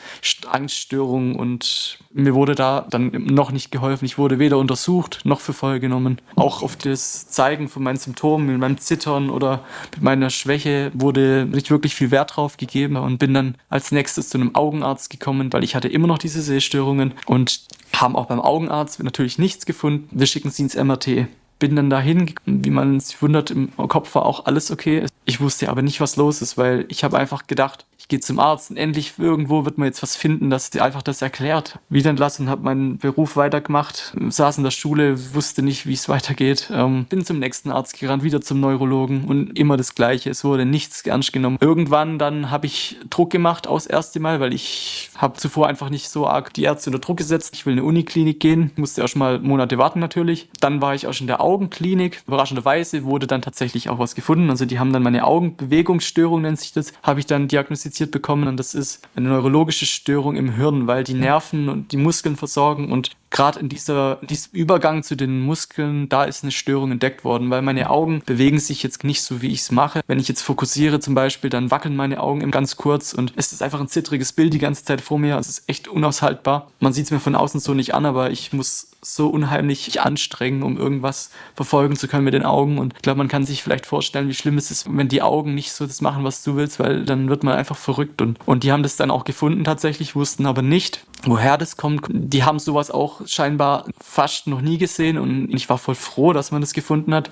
Angststörung 0.51 1.37
und 1.37 1.99
mir 2.13 2.35
wurde 2.35 2.55
da 2.55 2.87
dann 2.89 3.11
noch 3.11 3.53
nicht 3.53 3.71
geholfen. 3.71 4.07
Ich 4.07 4.19
wurde 4.19 4.39
weder 4.39 4.59
untersucht 4.59 5.21
noch 5.25 5.41
für 5.41 5.53
voll 5.53 5.81
genommen. 5.81 6.21
Auch 6.35 6.63
auf 6.63 6.77
das 6.77 7.29
Zeigen 7.29 7.69
von 7.69 7.83
meinen 7.83 7.99
Symptomen, 7.99 8.47
mit 8.47 8.59
meinem 8.59 8.79
Zittern 8.79 9.31
oder 9.31 9.65
mit 9.93 10.03
meiner 10.03 10.31
Schwäche 10.31 10.91
wurde 10.95 11.47
nicht 11.51 11.71
wirklich 11.71 11.95
viel 11.95 12.11
Wert 12.11 12.37
drauf 12.37 12.57
gegeben 12.57 12.97
und 12.97 13.19
bin 13.19 13.35
dann 13.35 13.57
als 13.69 13.93
nächstes 13.93 14.31
zu 14.31 14.39
einem 14.39 14.55
Augenarzt 14.55 15.11
gekommen, 15.11 15.53
weil 15.53 15.65
ich 15.65 15.75
hatte 15.75 15.89
immer 15.89 16.07
noch 16.07 16.19
diese 16.19 16.41
Sehstörungen 16.41 17.15
und 17.27 17.61
haben 17.95 18.17
auch 18.17 18.27
beim 18.27 18.41
Augenarzt 18.41 19.03
natürlich 19.03 19.39
nichts 19.39 19.67
gefunden. 19.67 20.09
Wir 20.11 20.27
schicken 20.27 20.51
sie 20.51 20.63
ins 20.63 20.77
MRT 20.77 21.29
bin 21.59 21.77
dann 21.77 21.91
dahin, 21.91 22.35
wie 22.47 22.71
man 22.71 23.01
sich 23.01 23.21
wundert, 23.21 23.51
im 23.51 23.75
Kopf 23.77 24.15
war 24.15 24.25
auch 24.27 24.47
alles 24.47 24.71
okay. 24.71 25.07
Ich 25.25 25.41
wusste 25.41 25.69
aber 25.69 25.83
nicht, 25.83 26.01
was 26.01 26.17
los 26.17 26.43
ist, 26.43 26.57
weil 26.57 26.87
ich 26.89 27.05
habe 27.05 27.19
einfach 27.19 27.47
gedacht, 27.47 27.87
ich 27.99 28.07
gehe 28.07 28.21
zum 28.21 28.39
Arzt 28.39 28.71
und 28.71 28.77
endlich 28.77 29.15
irgendwo 29.19 29.65
wird 29.65 29.77
man 29.77 29.87
jetzt 29.87 30.03
was 30.05 30.15
finden, 30.15 30.51
das 30.51 30.75
einfach 30.77 31.03
das 31.03 31.21
erklärt. 31.21 31.81
Wieder 31.89 32.11
entlassen, 32.11 32.49
habe 32.49 32.63
meinen 32.63 32.99
Beruf 32.99 33.37
weitergemacht, 33.37 34.15
saß 34.29 34.59
in 34.59 34.65
der 34.65 34.71
Schule, 34.71 35.35
wusste 35.35 35.63
nicht, 35.63 35.85
wie 35.87 35.95
es 35.95 36.09
weitergeht. 36.09 36.71
Ähm, 36.73 37.07
bin 37.09 37.25
zum 37.25 37.41
nächsten 37.41 37.73
Arzt 37.73 37.99
gerannt, 37.99 38.23
wieder 38.23 38.41
zum 38.41 38.61
Neurologen 38.61 39.25
und 39.25 39.59
immer 39.59 39.77
das 39.77 39.97
Gleiche. 39.97 40.31
Es 40.31 40.45
wurde 40.45 40.65
nichts 40.65 41.03
ernst 41.03 41.33
genommen. 41.33 41.59
Irgendwann 41.61 42.21
dann 42.21 42.53
habe 42.53 42.67
ich 42.67 42.97
Druck 43.11 43.31
gemacht 43.31 43.67
aus 43.67 43.87
erste 43.87 44.21
Mal, 44.21 44.39
weil 44.39 44.55
ich 44.55 45.11
habe 45.17 45.37
zuvor 45.37 45.67
einfach 45.67 45.91
nicht 45.91 46.09
so 46.09 46.29
arg 46.29 46.55
die 46.55 46.63
Ärzte 46.63 46.91
unter 46.91 47.01
Druck 47.01 47.17
gesetzt. 47.17 47.51
Ich 47.55 47.67
will 47.67 47.73
in 47.73 47.81
eine 47.81 47.89
Uniklinik 47.89 48.39
gehen, 48.39 48.71
musste 48.77 49.01
erst 49.01 49.17
mal 49.17 49.41
Monate 49.41 49.77
warten 49.77 49.99
natürlich. 49.99 50.49
Dann 50.61 50.81
war 50.81 50.95
ich 50.95 51.09
auch 51.09 51.13
schon 51.13 51.25
in 51.25 51.29
der 51.29 51.41
Augenklinik. 51.41 52.23
Überraschenderweise 52.29 53.03
wurde 53.03 53.27
dann 53.27 53.43
tatsächlich 53.43 53.91
auch 53.91 53.99
was 53.99 54.15
gefunden. 54.15 54.51
Also 54.51 54.67
die 54.67 54.79
haben 54.79 54.93
dann 54.93 55.03
meine 55.03 55.25
Augenbewegungsstörung, 55.25 56.43
nennt 56.43 56.61
sich 56.61 56.73
das, 56.73 56.93
habe 57.03 57.19
ich 57.19 57.27
dann 57.27 57.49
diagnostiziert 57.49 57.88
diagnostiziert 57.89 58.11
bekommen 58.11 58.49
und 58.49 58.57
das 58.57 58.75
ist 58.75 59.07
eine 59.17 59.29
neurologische 59.29 59.87
Störung 59.87 60.37
im 60.37 60.53
Hirn, 60.53 60.87
weil 60.87 61.05
die 61.05 61.15
Nerven 61.15 61.69
und 61.69 61.93
die 61.93 61.97
Muskeln 61.97 62.37
versorgen 62.37 62.93
und 62.93 63.11
gerade 63.31 63.61
in 63.61 63.69
dieser, 63.69 64.17
diesem 64.23 64.53
Übergang 64.53 65.03
zu 65.03 65.17
den 65.17 65.41
Muskeln, 65.41 66.09
da 66.09 66.25
ist 66.25 66.43
eine 66.43 66.53
Störung 66.53 66.93
entdeckt 66.93 67.25
worden, 67.25 67.51
weil 67.51 67.63
meine 67.63 67.91
Augen 67.91 68.23
bewegen 68.25 68.59
sich 68.59 68.83
jetzt 68.83 69.05
nicht 69.05 69.23
so, 69.23 69.43
wie 69.43 69.49
ich 69.49 69.61
es 69.61 69.71
mache. 69.71 70.01
Wenn 70.07 70.19
ich 70.19 70.29
jetzt 70.29 70.43
fokussiere 70.43 71.01
zum 71.01 71.15
Beispiel, 71.15 71.51
dann 71.51 71.71
wackeln 71.71 71.97
meine 71.97 72.21
Augen 72.21 72.51
ganz 72.51 72.77
kurz 72.77 73.13
und 73.13 73.33
es 73.37 73.53
ist 73.53 73.63
einfach 73.63 73.81
ein 73.81 73.89
zittriges 73.89 74.33
Bild 74.33 74.55
die 74.55 74.59
ganze 74.59 74.85
Zeit 74.85 75.01
vor 75.01 75.19
mir. 75.19 75.37
Es 75.37 75.49
ist 75.49 75.69
echt 75.69 75.89
unaushaltbar. 75.89 76.71
Man 76.81 76.93
sieht 76.93 77.07
es 77.07 77.11
mir 77.11 77.21
von 77.21 77.35
außen 77.35 77.61
so 77.61 77.75
nicht 77.75 77.95
an, 77.95 78.07
aber 78.07 78.31
ich 78.31 78.53
muss 78.53 78.89
so 79.15 79.29
unheimlich 79.29 80.01
anstrengen, 80.01 80.63
um 80.63 80.77
irgendwas 80.77 81.31
verfolgen 81.55 81.97
zu 81.97 82.09
können 82.09 82.25
mit 82.25 82.35
den 82.35 82.45
Augen. 82.45 82.79
Und 82.79 82.95
ich 82.95 83.03
glaube, 83.03 83.19
man 83.19 83.29
kann 83.29 83.45
sich 83.45 83.63
vielleicht 83.63 83.87
vorstellen, 83.87 84.29
wie 84.29 84.35
schlimm 84.35 84.59
es 84.59 84.71
ist, 84.71 84.87
wenn 84.95 85.09
die 85.09 85.23
Augen 85.23 85.55
nicht 85.55 85.73
so 85.73 85.87
das 85.87 86.01
machen, 86.01 86.25
was 86.25 86.43
du 86.43 86.57
willst, 86.57 86.79
weil 86.79 87.05
dann 87.05 87.29
wird 87.29 87.43
man 87.43 87.57
einfach 87.57 87.77
verrückt. 87.77 88.21
Und, 88.21 88.39
und 88.47 88.65
die 88.65 88.73
haben 88.73 88.83
das 88.83 88.97
dann 88.97 89.11
auch 89.11 89.25
gefunden 89.25 89.65
tatsächlich, 89.65 90.15
wussten 90.15 90.47
aber 90.47 90.63
nicht, 90.63 91.05
woher 91.23 91.57
das 91.57 91.77
kommt. 91.77 92.07
Die 92.11 92.45
haben 92.45 92.59
sowas 92.59 92.91
auch 92.91 93.27
scheinbar 93.27 93.87
fast 94.01 94.47
noch 94.47 94.61
nie 94.61 94.79
gesehen 94.79 95.19
und 95.19 95.55
ich 95.55 95.69
war 95.69 95.79
voll 95.79 95.95
froh, 95.95 96.33
dass 96.33 96.51
man 96.51 96.61
das 96.61 96.75
gefunden 96.75 97.15
hat. 97.15 97.31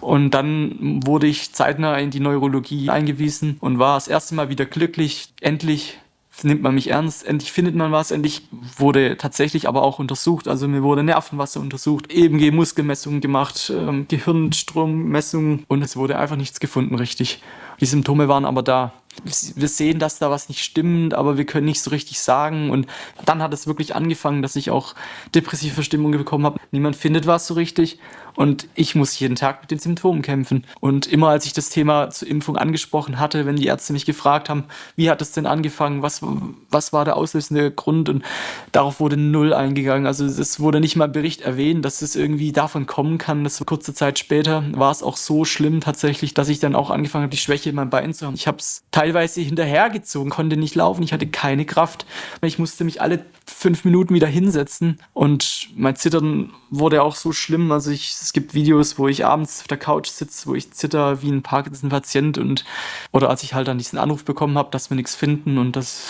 Und 0.00 0.32
dann 0.32 1.00
wurde 1.06 1.28
ich 1.28 1.52
zeitnah 1.52 1.96
in 1.98 2.10
die 2.10 2.18
Neurologie 2.20 2.90
eingewiesen 2.90 3.56
und 3.60 3.78
war 3.78 3.96
das 3.96 4.08
erste 4.08 4.34
Mal 4.34 4.48
wieder 4.48 4.66
glücklich, 4.66 5.32
endlich 5.40 5.98
nimmt 6.44 6.62
man 6.62 6.74
mich 6.74 6.90
ernst, 6.90 7.26
endlich 7.26 7.52
findet 7.52 7.74
man 7.74 7.92
was, 7.92 8.10
endlich 8.10 8.42
wurde 8.76 9.16
tatsächlich 9.16 9.68
aber 9.68 9.82
auch 9.82 9.98
untersucht, 9.98 10.48
also 10.48 10.68
mir 10.68 10.82
wurde 10.82 11.02
Nervenwasser 11.02 11.60
untersucht, 11.60 12.12
EMG-Muskelmessungen 12.12 13.20
gemacht, 13.20 13.72
ähm, 13.74 14.06
Gehirnstrommessungen 14.08 15.64
und 15.68 15.82
es 15.82 15.96
wurde 15.96 16.18
einfach 16.18 16.36
nichts 16.36 16.60
gefunden 16.60 16.94
richtig. 16.94 17.42
Die 17.80 17.86
Symptome 17.86 18.28
waren 18.28 18.44
aber 18.44 18.62
da 18.62 18.92
wir 19.24 19.68
sehen, 19.68 19.98
dass 19.98 20.18
da 20.18 20.30
was 20.30 20.48
nicht 20.48 20.64
stimmt, 20.64 21.14
aber 21.14 21.36
wir 21.36 21.44
können 21.44 21.66
nicht 21.66 21.82
so 21.82 21.90
richtig 21.90 22.20
sagen. 22.20 22.70
Und 22.70 22.86
dann 23.24 23.42
hat 23.42 23.52
es 23.52 23.66
wirklich 23.66 23.94
angefangen, 23.94 24.42
dass 24.42 24.56
ich 24.56 24.70
auch 24.70 24.94
depressive 25.34 25.82
Stimmungen 25.82 26.18
bekommen 26.18 26.46
habe. 26.46 26.60
Niemand 26.70 26.96
findet 26.96 27.26
was 27.26 27.46
so 27.46 27.54
richtig. 27.54 27.98
Und 28.34 28.66
ich 28.74 28.94
muss 28.94 29.18
jeden 29.18 29.36
Tag 29.36 29.60
mit 29.60 29.70
den 29.70 29.78
Symptomen 29.78 30.22
kämpfen. 30.22 30.64
Und 30.80 31.06
immer 31.06 31.28
als 31.28 31.44
ich 31.44 31.52
das 31.52 31.68
Thema 31.68 32.08
zur 32.10 32.28
Impfung 32.28 32.56
angesprochen 32.56 33.18
hatte, 33.18 33.44
wenn 33.44 33.56
die 33.56 33.66
Ärzte 33.66 33.92
mich 33.92 34.06
gefragt 34.06 34.48
haben, 34.48 34.64
wie 34.96 35.10
hat 35.10 35.20
es 35.20 35.32
denn 35.32 35.44
angefangen, 35.44 36.02
was, 36.02 36.22
was 36.70 36.92
war 36.94 37.04
der 37.04 37.16
auslösende 37.16 37.70
Grund? 37.70 38.08
Und 38.08 38.24
darauf 38.72 39.00
wurde 39.00 39.18
null 39.18 39.52
eingegangen. 39.52 40.06
Also 40.06 40.24
es 40.24 40.60
wurde 40.60 40.80
nicht 40.80 40.96
mal 40.96 41.06
im 41.06 41.12
Bericht 41.12 41.42
erwähnt, 41.42 41.84
dass 41.84 42.00
es 42.00 42.16
irgendwie 42.16 42.52
davon 42.52 42.86
kommen 42.86 43.18
kann. 43.18 43.44
Das 43.44 43.62
kurze 43.66 43.92
Zeit 43.92 44.18
später 44.18 44.64
war 44.72 44.90
es 44.90 45.02
auch 45.02 45.18
so 45.18 45.44
schlimm 45.44 45.80
tatsächlich, 45.80 46.32
dass 46.32 46.48
ich 46.48 46.58
dann 46.58 46.74
auch 46.74 46.90
angefangen 46.90 47.24
habe, 47.24 47.32
die 47.32 47.36
Schwäche 47.36 47.68
in 47.68 47.76
meinem 47.76 47.90
Bein 47.90 48.14
zu 48.14 48.26
haben. 48.26 48.34
Ich 48.34 48.46
habe 48.46 48.58
es 48.58 48.82
teilweise 48.92 49.01
hinterhergezogen, 49.02 50.30
konnte 50.30 50.56
nicht 50.56 50.74
laufen, 50.74 51.02
ich 51.02 51.12
hatte 51.12 51.26
keine 51.26 51.64
Kraft. 51.64 52.06
Ich 52.42 52.58
musste 52.58 52.84
mich 52.84 53.00
alle 53.00 53.24
fünf 53.46 53.84
Minuten 53.84 54.14
wieder 54.14 54.26
hinsetzen 54.26 54.98
und 55.12 55.68
mein 55.76 55.96
Zittern 55.96 56.52
wurde 56.70 57.02
auch 57.02 57.14
so 57.14 57.32
schlimm. 57.32 57.72
Also 57.72 57.90
ich, 57.90 58.10
es 58.20 58.32
gibt 58.32 58.54
Videos, 58.54 58.98
wo 58.98 59.08
ich 59.08 59.24
abends 59.24 59.60
auf 59.60 59.68
der 59.68 59.78
Couch 59.78 60.08
sitze, 60.08 60.48
wo 60.48 60.54
ich 60.54 60.72
zitter 60.72 61.22
wie 61.22 61.30
ein 61.30 61.42
Parkinson-Patient 61.42 62.38
und 62.38 62.64
oder 63.12 63.30
als 63.30 63.42
ich 63.42 63.54
halt 63.54 63.68
dann 63.68 63.78
diesen 63.78 63.98
Anruf 63.98 64.24
bekommen 64.24 64.58
habe, 64.58 64.70
dass 64.70 64.90
wir 64.90 64.96
nichts 64.96 65.14
finden 65.14 65.58
und 65.58 65.76
das 65.76 66.02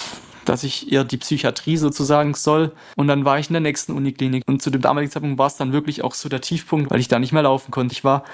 dass 0.44 0.64
ich 0.64 0.92
eher 0.92 1.04
die 1.04 1.16
Psychiatrie 1.16 1.76
sozusagen 1.76 2.34
soll. 2.34 2.72
Und 2.96 3.08
dann 3.08 3.25
war 3.25 3.38
ich 3.38 3.49
in 3.49 3.54
der 3.54 3.61
nächsten 3.61 3.92
Uniklinik. 3.92 4.44
Und 4.46 4.62
zu 4.62 4.70
dem 4.70 4.80
damaligen 4.80 5.11
Zeitpunkt 5.11 5.38
war 5.38 5.46
es 5.46 5.56
dann 5.56 5.72
wirklich 5.72 6.02
auch 6.02 6.14
so 6.14 6.28
der 6.28 6.40
Tiefpunkt, 6.40 6.90
weil 6.90 7.00
ich 7.00 7.08
da 7.08 7.18
nicht 7.18 7.32
mehr 7.32 7.42
laufen 7.42 7.70
konnte. 7.70 7.92
Ich 7.92 8.04
war 8.04 8.25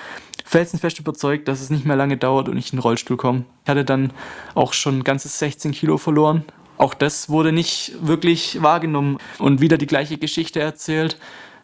felsenfest 0.44 0.98
überzeugt, 0.98 1.48
dass 1.48 1.60
es 1.60 1.70
nicht 1.70 1.84
mehr 1.84 1.96
lange 1.96 2.16
dauert 2.16 2.48
und 2.48 2.56
ich 2.56 2.72
in 2.72 2.78
den 2.78 2.82
Rollstuhl 2.82 3.16
komme. 3.16 3.44
Ich 3.64 3.70
hatte 3.70 3.84
dann 3.84 4.12
auch 4.54 4.72
schon 4.72 5.04
ganzes 5.04 5.38
16 5.38 5.72
Kilo 5.72 5.98
verloren. 5.98 6.44
Auch 6.76 6.94
das 6.94 7.28
wurde 7.28 7.52
nicht 7.52 7.92
wirklich 8.00 8.62
wahrgenommen 8.62 9.18
und 9.38 9.60
wieder 9.60 9.78
die 9.78 9.86
gleiche 9.86 10.16
Geschichte 10.16 10.60
erzählt 10.60 11.18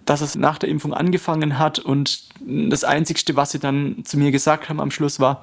dass 0.04 0.20
es 0.20 0.34
nach 0.34 0.58
der 0.58 0.68
Impfung 0.68 0.92
angefangen 0.92 1.58
hat 1.58 1.78
und 1.78 2.24
das 2.40 2.84
Einzigste, 2.84 3.36
was 3.36 3.52
sie 3.52 3.58
dann 3.58 4.04
zu 4.04 4.18
mir 4.18 4.30
gesagt 4.30 4.68
haben 4.68 4.80
am 4.80 4.90
Schluss 4.90 5.20
war, 5.20 5.42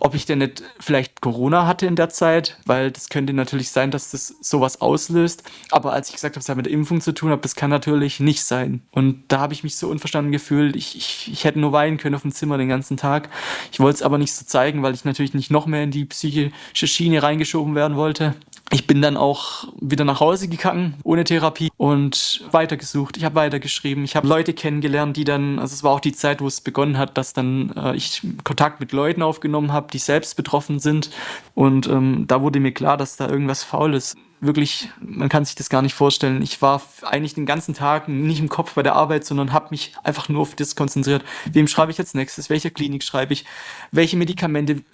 ob 0.00 0.14
ich 0.14 0.26
denn 0.26 0.38
nicht 0.38 0.62
vielleicht 0.78 1.20
Corona 1.20 1.66
hatte 1.66 1.86
in 1.86 1.96
der 1.96 2.08
Zeit, 2.08 2.58
weil 2.66 2.90
das 2.90 3.08
könnte 3.08 3.32
natürlich 3.32 3.70
sein, 3.70 3.90
dass 3.90 4.10
das 4.10 4.34
sowas 4.40 4.80
auslöst. 4.80 5.42
Aber 5.70 5.92
als 5.92 6.08
ich 6.08 6.14
gesagt 6.14 6.36
habe, 6.36 6.40
es 6.40 6.48
hat 6.48 6.56
mit 6.56 6.66
der 6.66 6.72
Impfung 6.72 7.00
zu 7.00 7.12
tun, 7.12 7.30
habe, 7.30 7.42
das 7.42 7.54
kann 7.54 7.70
natürlich 7.70 8.20
nicht 8.20 8.44
sein. 8.44 8.82
Und 8.92 9.24
da 9.28 9.40
habe 9.40 9.52
ich 9.52 9.64
mich 9.64 9.76
so 9.76 9.88
unverstanden 9.88 10.32
gefühlt. 10.32 10.76
Ich, 10.76 10.96
ich, 10.96 11.30
ich 11.32 11.44
hätte 11.44 11.58
nur 11.58 11.72
weinen 11.72 11.96
können 11.96 12.14
auf 12.14 12.22
dem 12.22 12.32
Zimmer 12.32 12.58
den 12.58 12.68
ganzen 12.68 12.96
Tag. 12.96 13.28
Ich 13.72 13.80
wollte 13.80 13.96
es 13.96 14.02
aber 14.02 14.18
nicht 14.18 14.34
so 14.34 14.44
zeigen, 14.44 14.82
weil 14.82 14.94
ich 14.94 15.04
natürlich 15.04 15.34
nicht 15.34 15.50
noch 15.50 15.66
mehr 15.66 15.82
in 15.82 15.90
die 15.90 16.04
psychische 16.04 16.86
Schiene 16.86 17.22
reingeschoben 17.22 17.74
werden 17.74 17.96
wollte. 17.96 18.34
Ich 18.72 18.88
bin 18.88 19.00
dann 19.00 19.16
auch 19.16 19.68
wieder 19.80 20.04
nach 20.04 20.18
Hause 20.18 20.48
gegangen, 20.48 20.94
ohne 21.04 21.22
Therapie 21.22 21.70
und 21.76 22.44
weitergesucht. 22.50 23.16
Ich 23.16 23.24
habe 23.24 23.36
weitergeschrieben. 23.36 24.02
Ich 24.02 24.16
habe 24.16 24.26
Leute 24.26 24.54
kennengelernt, 24.54 25.16
die 25.16 25.24
dann, 25.24 25.60
also 25.60 25.72
es 25.72 25.84
war 25.84 25.92
auch 25.92 26.00
die 26.00 26.12
Zeit, 26.12 26.40
wo 26.40 26.48
es 26.48 26.60
begonnen 26.60 26.98
hat, 26.98 27.16
dass 27.16 27.32
dann 27.32 27.72
äh, 27.76 27.94
ich 27.94 28.22
Kontakt 28.42 28.80
mit 28.80 28.90
Leuten 28.90 29.22
aufgenommen 29.22 29.72
habe, 29.72 29.85
die 29.90 29.98
selbst 29.98 30.36
betroffen 30.36 30.78
sind. 30.78 31.10
Und 31.54 31.86
ähm, 31.88 32.24
da 32.26 32.42
wurde 32.42 32.60
mir 32.60 32.72
klar, 32.72 32.96
dass 32.96 33.16
da 33.16 33.28
irgendwas 33.28 33.62
faul 33.62 33.94
ist. 33.94 34.16
Wirklich, 34.40 34.90
man 35.00 35.30
kann 35.30 35.44
sich 35.44 35.54
das 35.54 35.70
gar 35.70 35.80
nicht 35.80 35.94
vorstellen. 35.94 36.42
Ich 36.42 36.60
war 36.60 36.82
eigentlich 37.02 37.34
den 37.34 37.46
ganzen 37.46 37.74
Tag 37.74 38.08
nicht 38.08 38.38
im 38.38 38.50
Kopf 38.50 38.74
bei 38.74 38.82
der 38.82 38.94
Arbeit, 38.94 39.24
sondern 39.24 39.52
habe 39.52 39.68
mich 39.70 39.94
einfach 40.04 40.28
nur 40.28 40.42
auf 40.42 40.54
das 40.54 40.76
konzentriert. 40.76 41.24
Wem 41.50 41.66
schreibe 41.66 41.90
ich 41.90 41.98
jetzt 41.98 42.14
nächstes? 42.14 42.50
Welcher 42.50 42.70
Klinik 42.70 43.02
schreibe 43.02 43.32
ich? 43.32 43.46
Welche 43.92 44.16
Medikamente 44.16 44.84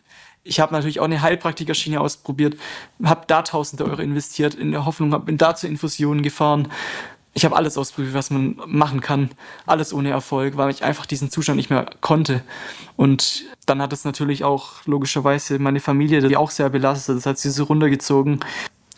ich 0.44 0.60
habe 0.60 0.74
natürlich 0.74 1.00
auch 1.00 1.04
eine 1.04 1.22
Heilpraktikerschiene 1.22 2.00
ausprobiert, 2.00 2.56
habe 3.02 3.24
da 3.26 3.42
tausende 3.42 3.84
Euro 3.84 4.02
investiert, 4.02 4.54
in 4.54 4.72
der 4.72 4.84
Hoffnung, 4.84 5.24
bin 5.24 5.38
da 5.38 5.54
zu 5.54 5.68
Infusionen 5.68 6.22
gefahren. 6.22 6.68
Ich 7.34 7.44
habe 7.44 7.56
alles 7.56 7.78
ausprobiert, 7.78 8.14
was 8.14 8.30
man 8.30 8.56
machen 8.66 9.00
kann. 9.00 9.30
Alles 9.64 9.94
ohne 9.94 10.10
Erfolg, 10.10 10.56
weil 10.56 10.70
ich 10.70 10.84
einfach 10.84 11.06
diesen 11.06 11.30
Zustand 11.30 11.56
nicht 11.56 11.70
mehr 11.70 11.86
konnte. 12.00 12.42
Und 12.96 13.44
dann 13.64 13.80
hat 13.80 13.92
es 13.92 14.04
natürlich 14.04 14.44
auch 14.44 14.84
logischerweise 14.84 15.58
meine 15.58 15.80
Familie, 15.80 16.20
die 16.20 16.36
auch 16.36 16.50
sehr 16.50 16.68
belastet. 16.68 17.16
Das 17.16 17.26
hat 17.26 17.38
sie 17.38 17.50
so 17.50 17.64
runtergezogen. 17.64 18.40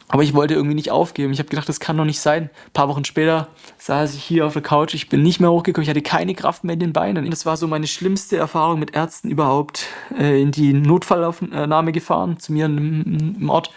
Aber 0.09 0.23
ich 0.23 0.35
wollte 0.35 0.55
irgendwie 0.55 0.75
nicht 0.75 0.91
aufgeben. 0.91 1.33
Ich 1.33 1.39
habe 1.39 1.49
gedacht, 1.49 1.69
das 1.69 1.81
kann 1.81 1.97
doch 1.97 2.05
nicht 2.05 2.21
sein. 2.21 2.45
Ein 2.45 2.73
paar 2.73 2.89
Wochen 2.89 3.05
später 3.05 3.49
saß 3.79 4.15
ich 4.15 4.23
hier 4.23 4.47
auf 4.47 4.53
der 4.53 4.63
Couch. 4.63 4.95
Ich 4.95 5.09
bin 5.09 5.23
nicht 5.23 5.41
mehr 5.41 5.51
hochgekommen. 5.51 5.85
Ich 5.85 5.91
hatte 5.91 6.03
keine 6.03 6.35
Kraft 6.35 6.65
mehr 6.65 6.75
in 6.75 6.81
den 6.81 6.93
Beinen. 6.93 7.29
Das 7.31 7.47
war 7.47 7.57
so 7.57 7.67
meine 7.67 7.87
schlimmste 7.87 8.37
Erfahrung 8.37 8.79
mit 8.79 8.95
Ärzten 8.95 9.31
überhaupt. 9.31 9.87
Äh, 10.19 10.43
in 10.43 10.51
die 10.51 10.73
Notfallaufnahme 10.73 11.93
gefahren, 11.93 12.39
zu 12.39 12.53
mir 12.53 12.67
im, 12.67 13.37
im 13.41 13.51
Ort. 13.51 13.71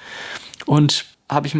Und 0.66 1.06
habe 1.30 1.48
ich 1.48 1.56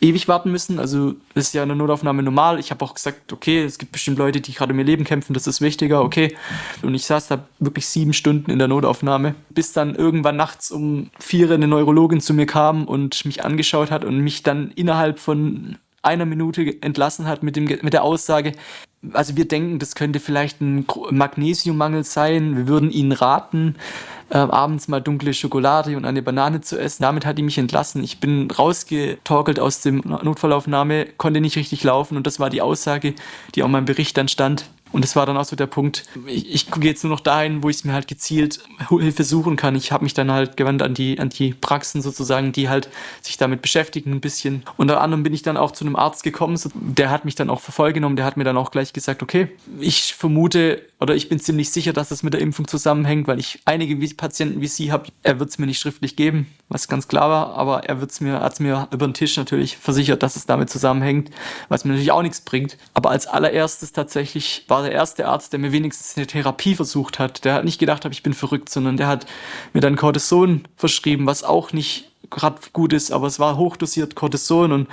ewig 0.00 0.28
warten 0.28 0.50
müssen. 0.50 0.78
Also 0.78 1.14
ist 1.34 1.54
ja 1.54 1.62
eine 1.62 1.74
Notaufnahme 1.74 2.22
normal. 2.22 2.58
Ich 2.58 2.70
habe 2.70 2.84
auch 2.84 2.94
gesagt, 2.94 3.32
okay, 3.32 3.64
es 3.64 3.78
gibt 3.78 3.92
bestimmt 3.92 4.18
Leute, 4.18 4.40
die 4.40 4.52
gerade 4.52 4.72
um 4.72 4.78
ihr 4.78 4.84
Leben 4.84 5.04
kämpfen, 5.04 5.32
das 5.32 5.46
ist 5.46 5.60
wichtiger, 5.60 6.02
okay. 6.02 6.36
Und 6.82 6.94
ich 6.94 7.06
saß 7.06 7.28
da 7.28 7.46
wirklich 7.58 7.86
sieben 7.86 8.12
Stunden 8.12 8.50
in 8.50 8.58
der 8.58 8.68
Notaufnahme, 8.68 9.34
bis 9.50 9.72
dann 9.72 9.94
irgendwann 9.94 10.36
nachts 10.36 10.70
um 10.70 11.10
vier 11.18 11.50
eine 11.50 11.66
Neurologin 11.66 12.20
zu 12.20 12.34
mir 12.34 12.46
kam 12.46 12.84
und 12.84 13.24
mich 13.24 13.44
angeschaut 13.44 13.90
hat 13.90 14.04
und 14.04 14.18
mich 14.18 14.42
dann 14.42 14.70
innerhalb 14.72 15.18
von 15.18 15.78
einer 16.02 16.26
Minute 16.26 16.80
entlassen 16.82 17.26
hat 17.26 17.42
mit, 17.42 17.56
dem, 17.56 17.64
mit 17.64 17.92
der 17.92 18.04
Aussage, 18.04 18.52
also 19.12 19.36
wir 19.36 19.46
denken, 19.46 19.78
das 19.78 19.94
könnte 19.94 20.20
vielleicht 20.20 20.60
ein 20.60 20.86
Magnesiummangel 21.10 22.04
sein. 22.04 22.56
Wir 22.56 22.68
würden 22.68 22.90
Ihnen 22.90 23.12
raten, 23.12 23.76
äh, 24.30 24.38
abends 24.38 24.88
mal 24.88 25.00
dunkle 25.00 25.34
Schokolade 25.34 25.96
und 25.96 26.04
eine 26.04 26.22
Banane 26.22 26.60
zu 26.60 26.78
essen. 26.78 27.02
Damit 27.02 27.26
hat 27.26 27.38
die 27.38 27.42
mich 27.42 27.58
entlassen. 27.58 28.02
Ich 28.02 28.18
bin 28.18 28.50
rausgetorkelt 28.50 29.60
aus 29.60 29.80
dem 29.80 30.02
Notfallaufnahme, 30.04 31.06
konnte 31.16 31.40
nicht 31.40 31.56
richtig 31.56 31.84
laufen 31.84 32.16
und 32.16 32.26
das 32.26 32.40
war 32.40 32.50
die 32.50 32.62
Aussage, 32.62 33.14
die 33.54 33.62
auch 33.62 33.66
in 33.66 33.72
meinem 33.72 33.84
Bericht 33.84 34.16
dann 34.16 34.28
stand. 34.28 34.66
Und 34.92 35.02
das 35.02 35.16
war 35.16 35.26
dann 35.26 35.36
auch 35.36 35.44
so 35.44 35.56
der 35.56 35.66
Punkt, 35.66 36.04
ich, 36.26 36.50
ich 36.50 36.70
gehe 36.70 36.90
jetzt 36.90 37.02
nur 37.02 37.10
noch 37.10 37.20
dahin, 37.20 37.62
wo 37.62 37.68
ich 37.68 37.76
es 37.76 37.84
mir 37.84 37.92
halt 37.92 38.06
gezielt 38.06 38.60
Hilfe 38.88 39.24
suchen 39.24 39.56
kann. 39.56 39.74
Ich 39.74 39.90
habe 39.90 40.04
mich 40.04 40.14
dann 40.14 40.30
halt 40.30 40.56
gewandt 40.56 40.80
an 40.82 40.94
die, 40.94 41.18
an 41.18 41.28
die 41.28 41.54
Praxen 41.54 42.02
sozusagen, 42.02 42.52
die 42.52 42.68
halt 42.68 42.88
sich 43.20 43.36
damit 43.36 43.62
beschäftigen 43.62 44.12
ein 44.12 44.20
bisschen. 44.20 44.62
Unter 44.76 45.00
anderem 45.00 45.22
bin 45.22 45.34
ich 45.34 45.42
dann 45.42 45.56
auch 45.56 45.72
zu 45.72 45.84
einem 45.84 45.96
Arzt 45.96 46.22
gekommen, 46.22 46.58
der 46.74 47.10
hat 47.10 47.24
mich 47.24 47.34
dann 47.34 47.50
auch 47.50 47.60
vervollgenommen, 47.60 48.16
der 48.16 48.24
hat 48.24 48.36
mir 48.36 48.44
dann 48.44 48.56
auch 48.56 48.70
gleich 48.70 48.92
gesagt, 48.92 49.22
okay, 49.22 49.48
ich 49.80 50.14
vermute 50.14 50.82
oder 50.98 51.14
ich 51.14 51.28
bin 51.28 51.38
ziemlich 51.38 51.70
sicher, 51.70 51.92
dass 51.92 52.10
es 52.10 52.22
mit 52.22 52.32
der 52.32 52.40
Impfung 52.40 52.66
zusammenhängt, 52.66 53.28
weil 53.28 53.38
ich 53.38 53.60
einige 53.66 53.96
Patienten 54.14 54.62
wie 54.62 54.66
Sie 54.66 54.92
habe. 54.92 55.08
Er 55.22 55.38
wird 55.38 55.50
es 55.50 55.58
mir 55.58 55.66
nicht 55.66 55.78
schriftlich 55.78 56.16
geben, 56.16 56.46
was 56.70 56.88
ganz 56.88 57.06
klar 57.06 57.28
war, 57.28 57.54
aber 57.54 57.84
er 57.84 58.00
wird's 58.00 58.22
mir, 58.22 58.40
hat 58.40 58.54
es 58.54 58.60
mir 58.60 58.88
über 58.90 59.06
den 59.06 59.12
Tisch 59.12 59.36
natürlich 59.36 59.76
versichert, 59.76 60.22
dass 60.22 60.36
es 60.36 60.46
damit 60.46 60.70
zusammenhängt, 60.70 61.30
was 61.68 61.84
mir 61.84 61.90
natürlich 61.90 62.12
auch 62.12 62.22
nichts 62.22 62.40
bringt. 62.40 62.78
Aber 62.94 63.10
als 63.10 63.26
allererstes 63.26 63.92
tatsächlich 63.92 64.64
war 64.68 64.82
der 64.82 64.92
erste 64.92 65.28
Arzt, 65.28 65.52
der 65.52 65.60
mir 65.60 65.72
wenigstens 65.72 66.16
eine 66.16 66.26
Therapie 66.26 66.74
versucht 66.74 67.18
hat. 67.18 67.44
Der 67.44 67.54
hat 67.54 67.64
nicht 67.64 67.78
gedacht, 67.78 68.06
ich 68.06 68.22
bin 68.22 68.32
verrückt, 68.32 68.70
sondern 68.70 68.96
der 68.96 69.08
hat 69.08 69.26
mir 69.74 69.80
dann 69.80 69.96
Cortison 69.96 70.66
verschrieben, 70.76 71.26
was 71.26 71.44
auch 71.44 71.74
nicht 71.74 72.10
gerade 72.30 72.56
gut 72.72 72.92
ist, 72.92 73.12
aber 73.12 73.26
es 73.26 73.38
war 73.38 73.56
hochdosiert 73.56 74.14
Cortison 74.14 74.72
und 74.72 74.88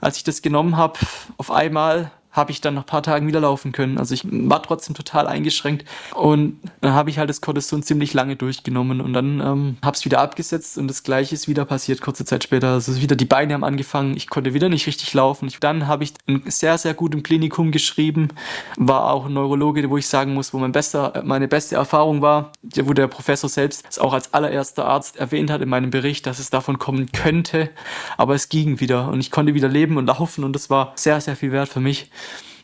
als 0.00 0.18
ich 0.18 0.24
das 0.24 0.42
genommen 0.42 0.76
habe, 0.76 0.98
auf 1.36 1.50
einmal 1.50 2.10
habe 2.36 2.52
ich 2.52 2.60
dann 2.60 2.74
nach 2.74 2.82
ein 2.82 2.86
paar 2.86 3.02
Tagen 3.02 3.26
wieder 3.26 3.40
laufen 3.40 3.72
können. 3.72 3.98
Also 3.98 4.14
ich 4.14 4.22
war 4.24 4.62
trotzdem 4.62 4.94
total 4.94 5.26
eingeschränkt 5.26 5.86
und 6.14 6.60
dann 6.80 6.92
habe 6.92 7.10
ich 7.10 7.18
halt 7.18 7.30
das 7.30 7.40
Cortison 7.40 7.82
ziemlich 7.82 8.14
lange 8.14 8.36
durchgenommen 8.36 9.00
und 9.00 9.12
dann 9.12 9.40
ähm, 9.40 9.76
habe 9.82 9.96
es 9.96 10.04
wieder 10.04 10.20
abgesetzt 10.20 10.78
und 10.78 10.88
das 10.88 11.02
gleiche 11.02 11.34
ist 11.34 11.48
wieder 11.48 11.64
passiert 11.64 12.00
kurze 12.00 12.24
Zeit 12.24 12.44
später. 12.44 12.68
Also 12.74 13.00
wieder 13.00 13.16
die 13.16 13.24
Beine 13.24 13.54
haben 13.54 13.64
angefangen, 13.64 14.16
ich 14.16 14.28
konnte 14.28 14.54
wieder 14.54 14.68
nicht 14.68 14.86
richtig 14.86 15.12
laufen. 15.14 15.48
Ich, 15.48 15.58
dann 15.58 15.86
habe 15.86 16.04
ich 16.04 16.14
sehr, 16.44 16.78
sehr 16.78 16.94
gut 16.94 17.14
im 17.14 17.22
Klinikum 17.22 17.72
geschrieben, 17.72 18.28
war 18.76 19.12
auch 19.12 19.26
ein 19.26 19.32
Neurologe, 19.32 19.88
wo 19.88 19.96
ich 19.96 20.06
sagen 20.06 20.34
muss, 20.34 20.52
wo 20.52 20.58
mein 20.58 20.72
bester, 20.72 21.22
meine 21.24 21.48
beste 21.48 21.76
Erfahrung 21.76 22.22
war, 22.22 22.52
wo 22.62 22.92
der 22.92 23.06
Professor 23.06 23.48
selbst 23.48 23.84
es 23.88 23.98
auch 23.98 24.12
als 24.12 24.34
allererster 24.34 24.84
Arzt 24.84 25.16
erwähnt 25.16 25.50
hat 25.50 25.62
in 25.62 25.68
meinem 25.68 25.90
Bericht, 25.90 26.26
dass 26.26 26.38
es 26.38 26.50
davon 26.50 26.78
kommen 26.78 27.12
könnte, 27.12 27.70
aber 28.16 28.34
es 28.34 28.48
ging 28.48 28.80
wieder 28.80 29.08
und 29.08 29.20
ich 29.20 29.30
konnte 29.30 29.54
wieder 29.54 29.68
leben 29.68 29.96
und 29.96 30.06
laufen 30.06 30.44
und 30.44 30.52
das 30.52 30.70
war 30.70 30.92
sehr, 30.96 31.20
sehr 31.20 31.36
viel 31.36 31.52
wert 31.52 31.68
für 31.68 31.80
mich. 31.80 32.10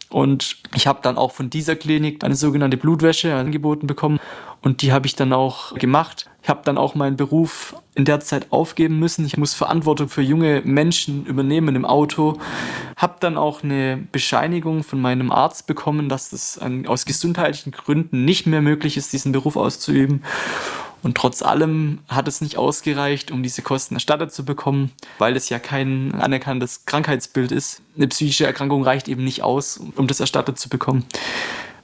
Und 0.08 0.58
ich 0.74 0.86
habe 0.86 1.00
dann 1.02 1.16
auch 1.16 1.32
von 1.32 1.48
dieser 1.48 1.74
Klinik 1.74 2.22
eine 2.22 2.34
sogenannte 2.34 2.76
Blutwäsche 2.76 3.34
angeboten 3.34 3.86
bekommen 3.86 4.20
und 4.60 4.82
die 4.82 4.92
habe 4.92 5.06
ich 5.06 5.16
dann 5.16 5.32
auch 5.32 5.74
gemacht. 5.74 6.30
Ich 6.42 6.48
habe 6.48 6.60
dann 6.64 6.78
auch 6.78 6.94
meinen 6.94 7.16
Beruf 7.16 7.74
in 7.94 8.04
der 8.04 8.20
Zeit 8.20 8.52
aufgeben 8.52 8.98
müssen. 8.98 9.24
Ich 9.26 9.36
muss 9.36 9.54
Verantwortung 9.54 10.08
für 10.08 10.22
junge 10.22 10.62
Menschen 10.64 11.26
übernehmen 11.26 11.74
im 11.76 11.84
Auto. 11.84 12.38
Habe 12.96 13.16
dann 13.20 13.36
auch 13.36 13.62
eine 13.62 14.06
Bescheinigung 14.12 14.84
von 14.84 15.00
meinem 15.00 15.32
Arzt 15.32 15.66
bekommen, 15.66 16.08
dass 16.08 16.32
es 16.32 16.60
aus 16.86 17.06
gesundheitlichen 17.06 17.72
Gründen 17.72 18.24
nicht 18.24 18.46
mehr 18.46 18.60
möglich 18.62 18.96
ist, 18.96 19.12
diesen 19.12 19.32
Beruf 19.32 19.56
auszuüben. 19.56 20.22
Und 21.02 21.16
trotz 21.16 21.42
allem 21.42 21.98
hat 22.08 22.28
es 22.28 22.40
nicht 22.40 22.56
ausgereicht, 22.56 23.30
um 23.30 23.42
diese 23.42 23.62
Kosten 23.62 23.94
erstattet 23.94 24.32
zu 24.32 24.44
bekommen, 24.44 24.92
weil 25.18 25.36
es 25.36 25.48
ja 25.48 25.58
kein 25.58 26.14
anerkanntes 26.14 26.86
Krankheitsbild 26.86 27.50
ist. 27.50 27.82
Eine 27.96 28.08
psychische 28.08 28.46
Erkrankung 28.46 28.84
reicht 28.84 29.08
eben 29.08 29.24
nicht 29.24 29.42
aus, 29.42 29.80
um 29.96 30.06
das 30.06 30.20
erstattet 30.20 30.58
zu 30.58 30.68
bekommen 30.68 31.04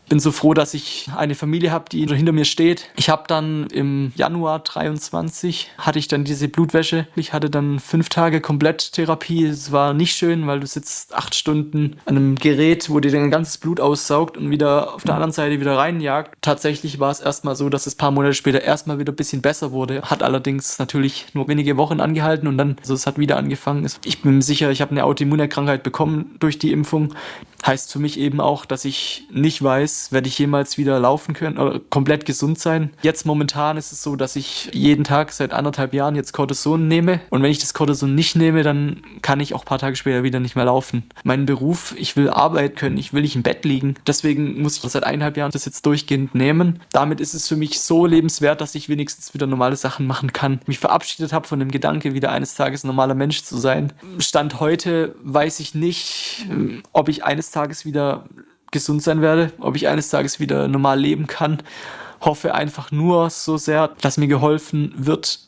bin 0.09 0.21
so 0.21 0.33
froh, 0.33 0.55
dass 0.55 0.75
ich 0.75 1.09
eine 1.17 1.35
Familie 1.35 1.71
habe, 1.71 1.87
die 1.91 2.07
hinter 2.07 2.33
mir 2.33 2.45
steht. 2.45 2.91
Ich 2.97 3.09
habe 3.09 3.25
dann 3.27 3.67
im 3.69 4.13
Januar 4.17 4.61
23 4.61 5.71
hatte 5.79 5.99
ich 5.99 6.09
dann 6.09 6.25
diese 6.25 6.49
Blutwäsche. 6.49 7.07
Ich 7.17 7.33
hatte 7.33 7.51
dann 7.51 7.79
fünf 7.79 8.09
Tage 8.09 8.41
Kompletttherapie. 8.41 9.45
Es 9.45 9.73
war 9.73 9.95
nicht 9.95 10.17
schön, 10.17 10.47
weil 10.47 10.61
du 10.61 10.67
sitzt 10.67 11.15
acht 11.15 11.35
Stunden 11.35 11.97
an 12.07 12.17
einem 12.17 12.35
Gerät, 12.37 12.91
wo 12.91 13.01
dir 13.01 13.11
dein 13.11 13.31
ganzes 13.31 13.59
Blut 13.59 13.81
aussaugt 13.81 14.37
und 14.37 14.51
wieder 14.51 14.95
auf 14.95 15.05
der 15.05 15.15
anderen 15.15 15.33
Seite 15.33 15.61
wieder 15.61 15.77
reinjagt. 15.77 16.37
Tatsächlich 16.41 17.01
war 17.01 17.11
es 17.11 17.21
erstmal 17.21 17.57
so, 17.57 17.69
dass 17.69 17.87
es 17.87 17.95
ein 17.95 17.99
paar 17.99 18.11
Monate 18.11 18.35
später 18.35 18.63
erstmal 18.63 18.99
wieder 18.99 19.13
ein 19.13 19.17
bisschen 19.17 19.43
besser 19.43 19.73
wurde. 19.73 20.03
Hat 20.03 20.23
allerdings 20.23 20.79
natürlich 20.79 21.27
nur 21.35 21.49
wenige 21.49 21.77
Wochen 21.77 22.01
angehalten 22.01 22.49
und 22.49 22.59
dann, 22.59 22.77
also 22.81 22.95
es 22.95 23.07
hat 23.07 23.19
wieder 23.19 23.37
angefangen. 23.37 23.89
Ich 24.05 24.23
bin 24.23 24.43
sicher, 24.43 24.71
ich 24.71 24.81
habe 24.81 24.93
eine 24.93 25.05
Autoimmunerkrankheit 25.05 25.83
bekommen 25.83 26.37
durch 26.39 26.59
die 26.59 26.73
Impfung. 26.73 27.15
Heißt 27.67 27.93
für 27.93 27.99
mich 27.99 28.19
eben 28.19 28.41
auch, 28.41 28.65
dass 28.65 28.85
ich 28.85 29.27
nicht 29.33 29.63
weiß, 29.63 29.98
werde 30.13 30.29
ich 30.29 30.39
jemals 30.39 30.79
wieder 30.79 30.99
laufen 30.99 31.35
können 31.35 31.59
oder 31.59 31.81
komplett 31.91 32.25
gesund 32.25 32.59
sein. 32.59 32.91
Jetzt 33.03 33.27
momentan 33.27 33.77
ist 33.77 33.93
es 33.93 34.03
so, 34.03 34.17
dass 34.17 34.37
ich 34.37 34.71
jeden 34.73 35.05
Tag 35.05 35.33
seit 35.33 35.53
anderthalb 35.53 35.95
Jahren 35.95 36.17
jetzt 36.17 36.33
Cortison 36.33 36.89
nehme. 36.89 37.21
Und 37.31 37.43
wenn 37.43 37.51
ich 37.51 37.59
das 37.59 37.75
Cortison 37.75 38.15
nicht 38.15 38.37
nehme, 38.37 38.63
dann 38.63 39.03
kann 39.23 39.41
ich 39.41 39.55
auch 39.55 39.63
ein 39.63 39.67
paar 39.67 39.79
Tage 39.79 39.97
später 39.97 40.23
wieder 40.23 40.41
nicht 40.41 40.57
mehr 40.57 40.65
laufen. 40.65 41.05
Mein 41.25 41.47
Beruf, 41.47 41.95
ich 41.99 42.17
will 42.17 42.31
arbeiten 42.31 42.75
können, 42.75 42.97
ich 42.97 43.13
will 43.13 43.23
nicht 43.23 43.37
im 43.37 43.43
Bett 43.43 43.65
liegen. 43.65 43.95
Deswegen 44.07 44.61
muss 44.63 44.77
ich 44.77 44.91
seit 44.91 45.05
eineinhalb 45.05 45.37
Jahren 45.37 45.51
das 45.51 45.65
jetzt 45.65 45.85
durchgehend 45.87 46.35
nehmen. 46.35 46.81
Damit 46.93 47.21
ist 47.21 47.35
es 47.35 47.49
für 47.49 47.57
mich 47.57 47.81
so 47.81 48.07
lebenswert, 48.07 48.61
dass 48.61 48.75
ich 48.75 48.89
wenigstens 48.89 49.35
wieder 49.35 49.47
normale 49.47 49.77
Sachen 49.77 50.07
machen 50.07 50.33
kann. 50.33 50.61
Mich 50.67 50.79
verabschiedet 50.79 51.33
habe 51.33 51.47
von 51.47 51.59
dem 51.59 51.71
Gedanke, 51.71 52.15
wieder 52.15 52.33
eines 52.33 52.55
Tages 52.55 52.85
ein 52.85 52.89
normaler 52.89 53.15
Mensch 53.15 53.43
zu 53.43 53.57
sein. 53.57 53.93
Stand 54.19 54.61
heute 54.61 55.15
weiß 55.23 55.61
ich 55.61 55.75
nicht, 55.75 56.47
ob 56.93 57.09
ich 57.09 57.25
eines 57.25 57.51
Tages 57.51 57.85
wieder 57.85 58.25
gesund 58.71 59.03
sein 59.03 59.21
werde, 59.21 59.53
ob 59.61 59.77
ich 59.77 59.89
eines 59.89 60.11
Tages 60.11 60.41
wieder 60.41 60.69
normal 60.69 61.01
leben 61.01 61.27
kann. 61.27 61.59
Hoffe 62.21 62.55
einfach 62.55 62.91
nur 62.91 63.31
so 63.31 63.57
sehr, 63.57 63.91
dass 64.01 64.17
mir 64.17 64.29
geholfen 64.29 64.93
wird. 64.97 65.41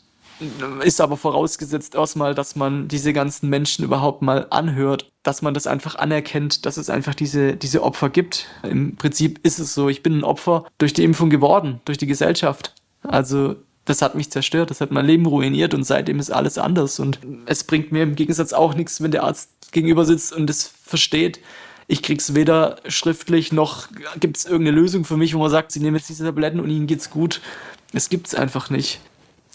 Ist 0.83 1.03
aber 1.03 1.19
vorausgesetzt 1.19 1.95
erstmal, 1.95 2.35
dass 2.35 2.57
man 2.57 2.89
diese 2.89 3.12
ganzen 3.12 3.50
Menschen 3.50 3.85
überhaupt 3.85 4.23
mal 4.23 4.47
anhört, 4.49 5.11
dass 5.23 5.43
man 5.43 5.53
das 5.53 5.67
einfach 5.67 5.97
anerkennt, 5.97 6.65
dass 6.65 6.79
es 6.79 6.89
einfach 6.89 7.15
diese, 7.15 7.57
diese 7.57 7.83
Opfer 7.83 8.09
gibt. 8.09 8.47
Im 8.62 8.97
Prinzip 8.97 9.39
ist 9.43 9.59
es 9.59 9.75
so, 9.75 9.91
ich 9.91 10.03
bin 10.03 10.19
ein 10.19 10.25
Opfer 10.25 10.65
durch 10.79 10.95
die 10.95 11.05
Impfung 11.05 11.29
geworden, 11.29 11.81
durch 11.85 11.99
die 11.99 12.07
Gesellschaft. 12.07 12.75
Also 13.03 13.57
das 13.85 14.00
hat 14.03 14.15
mich 14.15 14.31
zerstört, 14.31 14.71
das 14.71 14.81
hat 14.81 14.93
mein 14.93 15.07
Leben 15.07 15.27
ruiniert 15.27 15.75
und 15.75 15.85
seitdem 15.85 16.19
ist 16.19 16.31
alles 16.31 16.57
anders. 16.57 16.99
Und 17.00 17.19
es 17.47 17.65
bringt 17.65 17.93
mir 17.93 18.03
im 18.03 18.15
Gegensatz 18.15 18.53
auch 18.53 18.75
nichts, 18.75 19.03
wenn 19.03 19.11
der 19.11 19.25
Arzt 19.25 19.73
gegenüber 19.73 20.05
sitzt 20.05 20.33
und 20.33 20.49
es 20.49 20.73
versteht, 20.85 21.41
ich 21.91 22.03
krieg's 22.03 22.35
weder 22.35 22.77
schriftlich 22.87 23.53
noch 23.53 23.89
gibt 24.21 24.37
es 24.37 24.45
irgendeine 24.45 24.77
Lösung 24.77 25.05
für 25.05 25.17
mich, 25.17 25.35
wo 25.35 25.41
man 25.41 25.51
sagt, 25.51 25.73
sie 25.73 25.81
nehmen 25.81 25.97
jetzt 25.97 26.09
diese 26.09 26.25
Tabletten 26.25 26.61
und 26.61 26.71
ihnen 26.71 26.87
geht's 26.87 27.11
gut. 27.11 27.41
Es 27.93 28.09
gibt's 28.09 28.33
einfach 28.33 28.71
nicht. 28.71 29.01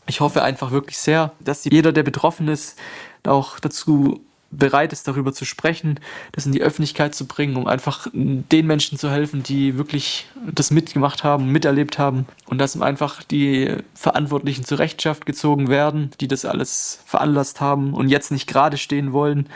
Ich 0.05 0.19
hoffe 0.19 0.43
einfach 0.43 0.71
wirklich 0.71 0.97
sehr, 0.97 1.31
dass 1.39 1.63
jeder, 1.63 1.93
der 1.93 2.03
betroffen 2.03 2.49
ist, 2.49 2.77
auch 3.23 3.57
dazu 3.59 4.24
bereit 4.51 4.93
ist, 4.93 5.07
darüber 5.07 5.33
zu 5.33 5.45
sprechen, 5.45 5.99
das 6.31 6.45
in 6.45 6.51
die 6.51 6.61
Öffentlichkeit 6.61 7.15
zu 7.15 7.27
bringen, 7.27 7.55
um 7.55 7.67
einfach 7.67 8.07
den 8.13 8.67
Menschen 8.67 8.97
zu 8.97 9.09
helfen, 9.09 9.43
die 9.43 9.77
wirklich 9.77 10.27
das 10.51 10.71
mitgemacht 10.71 11.23
haben, 11.23 11.51
miterlebt 11.51 11.97
haben 11.97 12.25
und 12.45 12.59
dass 12.59 12.79
einfach 12.79 13.23
die 13.23 13.75
Verantwortlichen 13.93 14.63
zur 14.63 14.79
Rechenschaft 14.79 15.25
gezogen 15.25 15.67
werden, 15.67 16.11
die 16.21 16.27
das 16.27 16.45
alles 16.45 17.01
veranlasst 17.05 17.61
haben 17.61 17.93
und 17.93 18.09
jetzt 18.09 18.31
nicht 18.31 18.47
gerade 18.47 18.77
stehen 18.77 19.13
wollen 19.13 19.49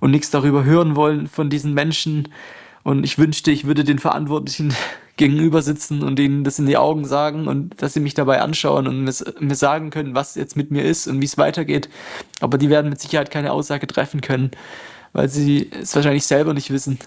und 0.00 0.10
nichts 0.10 0.30
darüber 0.30 0.64
hören 0.64 0.96
wollen 0.96 1.26
von 1.26 1.50
diesen 1.50 1.74
Menschen. 1.74 2.28
Und 2.82 3.04
ich 3.04 3.18
wünschte, 3.18 3.50
ich 3.50 3.66
würde 3.66 3.84
den 3.84 3.98
Verantwortlichen 3.98 4.74
gegenüber 5.16 5.62
sitzen 5.62 6.02
und 6.02 6.18
denen 6.18 6.44
das 6.44 6.58
in 6.58 6.66
die 6.66 6.76
Augen 6.76 7.04
sagen 7.04 7.48
und 7.48 7.80
dass 7.80 7.94
sie 7.94 8.00
mich 8.00 8.14
dabei 8.14 8.40
anschauen 8.40 8.86
und 8.86 9.04
mir, 9.04 9.54
sagen 9.54 9.90
können, 9.90 10.14
was 10.14 10.34
jetzt 10.34 10.56
mit 10.56 10.70
mir 10.70 10.84
ist 10.84 11.06
und 11.06 11.20
wie 11.20 11.24
es 11.24 11.38
weitergeht. 11.38 11.88
Aber 12.40 12.58
die 12.58 12.68
werden 12.68 12.90
mit 12.90 13.00
Sicherheit 13.00 13.30
keine 13.30 13.52
Aussage 13.52 13.86
treffen 13.86 14.20
können, 14.20 14.50
weil 15.12 15.28
sie 15.28 15.70
es 15.72 15.94
wahrscheinlich 15.94 16.26
selber 16.26 16.52
nicht 16.52 16.70
wissen. 16.70 16.98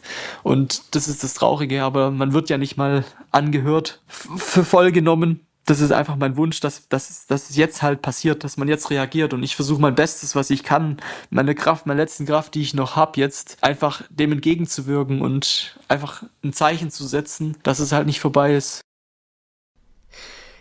Und 0.42 0.96
das 0.96 1.08
ist 1.08 1.24
das 1.24 1.36
Traurige, 1.36 1.84
aber 1.84 2.10
man 2.10 2.34
wird 2.34 2.50
ja 2.50 2.58
nicht 2.58 2.78
mal 2.78 3.06
angehört, 3.32 4.02
für 4.08 4.64
voll 4.64 4.92
genommen 4.92 5.42
das 5.70 5.82
ist 5.82 5.92
einfach 5.92 6.16
mein 6.16 6.36
Wunsch, 6.36 6.60
dass, 6.62 6.88
dass, 6.90 7.28
dass 7.28 7.50
es 7.50 7.56
jetzt 7.56 7.82
halt 7.84 8.02
passiert, 8.02 8.44
dass 8.44 8.58
man 8.58 8.68
jetzt 8.68 8.90
reagiert 8.90 9.34
und 9.34 9.44
ich 9.44 9.56
versuche 9.56 9.82
mein 9.82 9.94
Bestes, 9.94 10.36
was 10.36 10.50
ich 10.50 10.64
kann, 10.64 10.98
meine 11.30 11.54
Kraft, 11.54 11.86
meine 11.86 12.02
letzten 12.02 12.26
Kraft, 12.26 12.56
die 12.56 12.62
ich 12.62 12.74
noch 12.74 12.96
habe, 12.96 13.20
jetzt 13.20 13.58
einfach 13.62 14.02
dem 14.10 14.32
entgegenzuwirken 14.32 15.22
und 15.22 15.78
einfach 15.88 16.24
ein 16.44 16.54
Zeichen 16.54 16.90
zu 16.90 17.06
setzen, 17.06 17.56
dass 17.62 17.80
es 17.80 17.92
halt 17.92 18.08
nicht 18.08 18.20
vorbei 18.20 18.56
ist. 18.56 18.82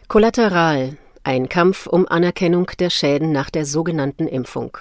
Kollateral, 0.08 0.98
ein 1.24 1.48
Kampf 1.48 1.86
um 1.86 2.06
Anerkennung 2.06 2.70
der 2.78 2.90
Schäden 2.90 3.32
nach 3.32 3.48
der 3.48 3.64
sogenannten 3.64 4.28
Impfung. 4.28 4.76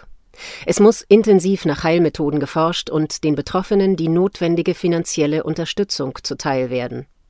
Es 0.65 0.79
muss 0.79 1.01
intensiv 1.01 1.65
nach 1.65 1.83
Heilmethoden 1.83 2.39
geforscht 2.39 2.89
und 2.89 3.23
den 3.23 3.35
Betroffenen 3.35 3.95
die 3.95 4.09
notwendige 4.09 4.75
finanzielle 4.75 5.43
Unterstützung 5.43 6.19
zuteil 6.21 6.69
werden. 6.69 7.07